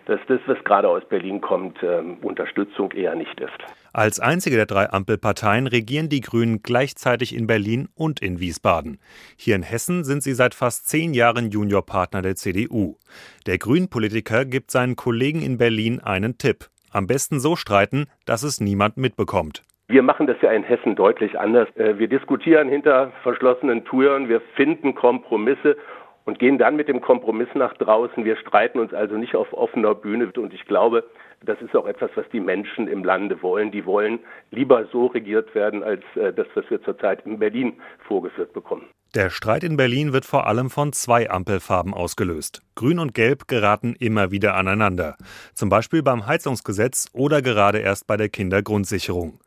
dass 0.07 0.19
das, 0.27 0.39
was 0.47 0.57
gerade 0.63 0.89
aus 0.89 1.03
Berlin 1.07 1.41
kommt, 1.41 1.81
äh, 1.83 2.01
Unterstützung 2.23 2.91
eher 2.91 3.13
nicht 3.13 3.39
ist. 3.39 3.53
Als 3.93 4.19
einzige 4.19 4.55
der 4.55 4.65
drei 4.65 4.89
Ampelparteien 4.89 5.67
regieren 5.67 6.09
die 6.09 6.21
Grünen 6.21 6.63
gleichzeitig 6.63 7.35
in 7.35 7.45
Berlin 7.45 7.87
und 7.93 8.19
in 8.19 8.39
Wiesbaden. 8.39 8.97
Hier 9.37 9.55
in 9.55 9.61
Hessen 9.61 10.03
sind 10.03 10.23
sie 10.23 10.33
seit 10.33 10.55
fast 10.55 10.89
zehn 10.89 11.13
Jahren 11.13 11.51
Juniorpartner 11.51 12.23
der 12.23 12.35
CDU. 12.35 12.97
Der 13.45 13.59
Grünpolitiker 13.59 14.43
gibt 14.45 14.71
seinen 14.71 14.95
Kollegen 14.95 15.43
in 15.43 15.59
Berlin 15.59 15.99
einen 15.99 16.39
Tipp. 16.39 16.65
Am 16.89 17.05
besten 17.05 17.39
so 17.39 17.55
streiten, 17.55 18.07
dass 18.25 18.41
es 18.41 18.59
niemand 18.59 18.97
mitbekommt. 18.97 19.63
Wir 19.87 20.01
machen 20.01 20.25
das 20.25 20.37
ja 20.41 20.51
in 20.51 20.63
Hessen 20.63 20.95
deutlich 20.95 21.39
anders. 21.39 21.67
Äh, 21.75 21.99
wir 21.99 22.07
diskutieren 22.07 22.69
hinter 22.69 23.11
verschlossenen 23.21 23.85
Türen, 23.85 24.29
wir 24.29 24.41
finden 24.55 24.95
Kompromisse 24.95 25.77
und 26.25 26.39
gehen 26.39 26.57
dann 26.57 26.75
mit 26.75 26.87
dem 26.87 27.01
Kompromiss 27.01 27.49
nach 27.53 27.73
draußen. 27.75 28.25
Wir 28.25 28.35
streiten 28.35 28.79
uns 28.79 28.93
also 28.93 29.15
nicht 29.15 29.35
auf 29.35 29.53
offener 29.53 29.93
Bühne. 29.93 30.31
Und 30.35 30.53
ich 30.53 30.65
glaube, 30.65 31.03
das 31.43 31.61
ist 31.61 31.75
auch 31.75 31.85
etwas, 31.85 32.11
was 32.15 32.25
die 32.31 32.39
Menschen 32.39 32.87
im 32.87 33.03
Lande 33.03 33.41
wollen. 33.41 33.71
Die 33.71 33.85
wollen 33.85 34.19
lieber 34.51 34.85
so 34.91 35.07
regiert 35.07 35.53
werden, 35.55 35.83
als 35.83 36.03
äh, 36.15 36.33
das, 36.33 36.47
was 36.55 36.69
wir 36.69 36.81
zurzeit 36.83 37.25
in 37.25 37.39
Berlin 37.39 37.73
vorgeführt 38.07 38.53
bekommen. 38.53 38.85
Der 39.13 39.29
Streit 39.29 39.63
in 39.63 39.77
Berlin 39.77 40.11
wird 40.11 40.25
vor 40.25 40.45
allem 40.45 40.69
von 40.69 40.91
zwei 40.91 41.29
Ampelfarben 41.29 41.93
ausgelöst. 41.93 42.61
Grün 42.75 42.99
und 42.99 43.13
Gelb 43.13 43.47
geraten 43.47 43.95
immer 43.97 44.31
wieder 44.31 44.55
aneinander. 44.55 45.15
Zum 45.53 45.69
Beispiel 45.69 46.03
beim 46.03 46.27
Heizungsgesetz 46.27 47.07
oder 47.13 47.41
gerade 47.41 47.79
erst 47.79 48.07
bei 48.07 48.17
der 48.17 48.27
Kindergrundsicherung. 48.27 49.39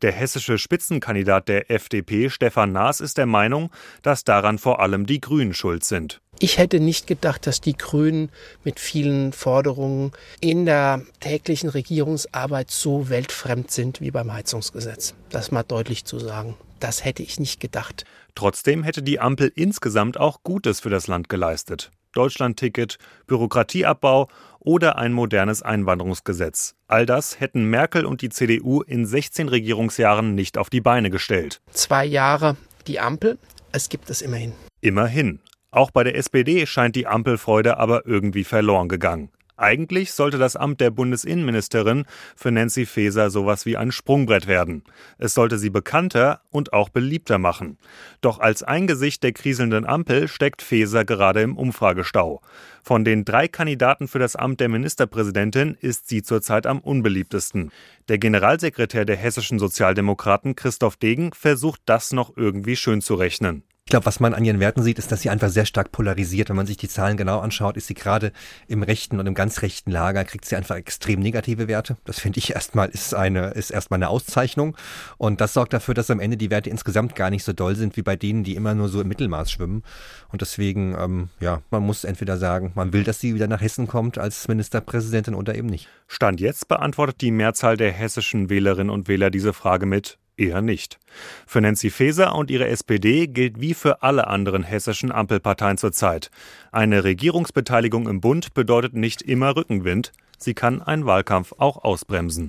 Der 0.00 0.12
hessische 0.12 0.56
Spitzenkandidat 0.56 1.48
der 1.48 1.70
FDP, 1.70 2.30
Stefan 2.30 2.72
Naas, 2.72 3.02
ist 3.02 3.18
der 3.18 3.26
Meinung, 3.26 3.70
dass 4.02 4.24
daran 4.24 4.56
vor 4.56 4.80
allem 4.80 5.04
die 5.04 5.20
Grünen 5.20 5.52
schuld 5.52 5.84
sind. 5.84 6.22
Ich 6.42 6.56
hätte 6.56 6.80
nicht 6.80 7.06
gedacht, 7.06 7.46
dass 7.46 7.60
die 7.60 7.76
Grünen 7.76 8.30
mit 8.64 8.80
vielen 8.80 9.34
Forderungen 9.34 10.12
in 10.40 10.64
der 10.64 11.02
täglichen 11.20 11.68
Regierungsarbeit 11.68 12.70
so 12.70 13.10
weltfremd 13.10 13.70
sind 13.70 14.00
wie 14.00 14.10
beim 14.10 14.32
Heizungsgesetz. 14.32 15.14
Das 15.28 15.50
mal 15.50 15.64
deutlich 15.64 16.06
zu 16.06 16.18
sagen. 16.18 16.56
Das 16.80 17.04
hätte 17.04 17.22
ich 17.22 17.38
nicht 17.38 17.60
gedacht. 17.60 18.06
Trotzdem 18.34 18.82
hätte 18.84 19.02
die 19.02 19.20
Ampel 19.20 19.52
insgesamt 19.54 20.18
auch 20.18 20.42
Gutes 20.42 20.80
für 20.80 20.88
das 20.88 21.08
Land 21.08 21.28
geleistet. 21.28 21.90
Deutschlandticket, 22.14 22.96
Bürokratieabbau 23.26 24.28
oder 24.60 24.96
ein 24.96 25.12
modernes 25.12 25.60
Einwanderungsgesetz. 25.60 26.74
All 26.88 27.04
das 27.04 27.38
hätten 27.38 27.68
Merkel 27.68 28.06
und 28.06 28.22
die 28.22 28.30
CDU 28.30 28.80
in 28.80 29.04
16 29.04 29.50
Regierungsjahren 29.50 30.34
nicht 30.34 30.56
auf 30.56 30.70
die 30.70 30.80
Beine 30.80 31.10
gestellt. 31.10 31.60
Zwei 31.72 32.06
Jahre 32.06 32.56
die 32.86 32.98
Ampel, 32.98 33.38
es 33.72 33.90
gibt 33.90 34.08
es 34.08 34.22
immerhin. 34.22 34.54
Immerhin. 34.80 35.40
Auch 35.70 35.90
bei 35.90 36.04
der 36.04 36.16
SPD 36.16 36.66
scheint 36.66 36.96
die 36.96 37.06
Ampelfreude 37.06 37.76
aber 37.78 38.06
irgendwie 38.06 38.44
verloren 38.44 38.88
gegangen. 38.88 39.30
Eigentlich 39.60 40.12
sollte 40.12 40.38
das 40.38 40.56
Amt 40.56 40.80
der 40.80 40.90
Bundesinnenministerin 40.90 42.06
für 42.34 42.50
Nancy 42.50 42.86
Faeser 42.86 43.28
sowas 43.28 43.66
wie 43.66 43.76
ein 43.76 43.92
Sprungbrett 43.92 44.46
werden. 44.46 44.84
Es 45.18 45.34
sollte 45.34 45.58
sie 45.58 45.68
bekannter 45.68 46.40
und 46.48 46.72
auch 46.72 46.88
beliebter 46.88 47.36
machen. 47.36 47.76
Doch 48.22 48.40
als 48.40 48.62
Eingesicht 48.62 49.22
der 49.22 49.32
kriselnden 49.32 49.84
Ampel 49.84 50.28
steckt 50.28 50.62
Faeser 50.62 51.04
gerade 51.04 51.42
im 51.42 51.58
Umfragestau. 51.58 52.40
Von 52.82 53.04
den 53.04 53.26
drei 53.26 53.48
Kandidaten 53.48 54.08
für 54.08 54.18
das 54.18 54.34
Amt 54.34 54.60
der 54.60 54.70
Ministerpräsidentin 54.70 55.76
ist 55.78 56.08
sie 56.08 56.22
zurzeit 56.22 56.66
am 56.66 56.78
unbeliebtesten. 56.78 57.70
Der 58.08 58.16
Generalsekretär 58.16 59.04
der 59.04 59.16
hessischen 59.16 59.58
Sozialdemokraten 59.58 60.56
Christoph 60.56 60.96
Degen 60.96 61.34
versucht 61.34 61.82
das 61.84 62.12
noch 62.14 62.34
irgendwie 62.34 62.76
schön 62.76 63.02
zu 63.02 63.14
rechnen. 63.14 63.62
Ich 63.90 63.92
glaube, 63.92 64.06
was 64.06 64.20
man 64.20 64.34
an 64.34 64.44
ihren 64.44 64.60
Werten 64.60 64.84
sieht, 64.84 65.00
ist, 65.00 65.10
dass 65.10 65.22
sie 65.22 65.30
einfach 65.30 65.48
sehr 65.48 65.66
stark 65.66 65.90
polarisiert. 65.90 66.48
Wenn 66.48 66.54
man 66.54 66.68
sich 66.68 66.76
die 66.76 66.88
Zahlen 66.88 67.16
genau 67.16 67.40
anschaut, 67.40 67.76
ist 67.76 67.88
sie 67.88 67.94
gerade 67.94 68.30
im 68.68 68.84
rechten 68.84 69.18
und 69.18 69.26
im 69.26 69.34
ganz 69.34 69.62
rechten 69.62 69.90
Lager, 69.90 70.24
kriegt 70.24 70.44
sie 70.44 70.54
einfach 70.54 70.76
extrem 70.76 71.18
negative 71.18 71.66
Werte. 71.66 71.96
Das 72.04 72.20
finde 72.20 72.38
ich 72.38 72.54
erstmal 72.54 72.88
ist 72.90 73.16
eine, 73.16 73.48
ist 73.48 73.72
erstmal 73.72 73.98
eine 73.98 74.08
Auszeichnung. 74.08 74.76
Und 75.18 75.40
das 75.40 75.54
sorgt 75.54 75.72
dafür, 75.72 75.94
dass 75.94 76.08
am 76.08 76.20
Ende 76.20 76.36
die 76.36 76.50
Werte 76.50 76.70
insgesamt 76.70 77.16
gar 77.16 77.30
nicht 77.30 77.42
so 77.42 77.52
doll 77.52 77.74
sind 77.74 77.96
wie 77.96 78.02
bei 78.02 78.14
denen, 78.14 78.44
die 78.44 78.54
immer 78.54 78.76
nur 78.76 78.88
so 78.88 79.00
im 79.00 79.08
Mittelmaß 79.08 79.50
schwimmen. 79.50 79.82
Und 80.28 80.40
deswegen, 80.40 80.96
ähm, 80.96 81.28
ja, 81.40 81.60
man 81.72 81.82
muss 81.82 82.04
entweder 82.04 82.36
sagen, 82.36 82.70
man 82.76 82.92
will, 82.92 83.02
dass 83.02 83.18
sie 83.18 83.34
wieder 83.34 83.48
nach 83.48 83.60
Hessen 83.60 83.88
kommt 83.88 84.18
als 84.18 84.46
Ministerpräsidentin 84.46 85.34
oder 85.34 85.56
eben 85.56 85.66
nicht. 85.66 85.88
Stand 86.06 86.38
jetzt 86.38 86.68
beantwortet 86.68 87.20
die 87.22 87.32
Mehrzahl 87.32 87.76
der 87.76 87.90
hessischen 87.90 88.50
Wählerinnen 88.50 88.90
und 88.90 89.08
Wähler 89.08 89.30
diese 89.30 89.52
Frage 89.52 89.84
mit 89.84 90.19
Eher 90.40 90.62
nicht. 90.62 90.98
Für 91.46 91.60
Nancy 91.60 91.90
Faeser 91.90 92.34
und 92.34 92.50
ihre 92.50 92.66
SPD 92.66 93.26
gilt 93.26 93.60
wie 93.60 93.74
für 93.74 94.02
alle 94.02 94.26
anderen 94.26 94.62
hessischen 94.62 95.12
Ampelparteien 95.12 95.76
zurzeit. 95.76 96.30
Eine 96.72 97.04
Regierungsbeteiligung 97.04 98.08
im 98.08 98.22
Bund 98.22 98.54
bedeutet 98.54 98.94
nicht 98.94 99.20
immer 99.20 99.54
Rückenwind. 99.54 100.12
Sie 100.38 100.54
kann 100.54 100.80
einen 100.80 101.04
Wahlkampf 101.04 101.52
auch 101.58 101.84
ausbremsen. 101.84 102.48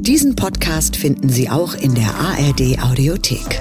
Diesen 0.00 0.36
Podcast 0.36 0.96
finden 0.96 1.28
Sie 1.28 1.50
auch 1.50 1.74
in 1.74 1.96
der 1.96 2.14
ARD 2.14 2.80
Audiothek. 2.80 3.60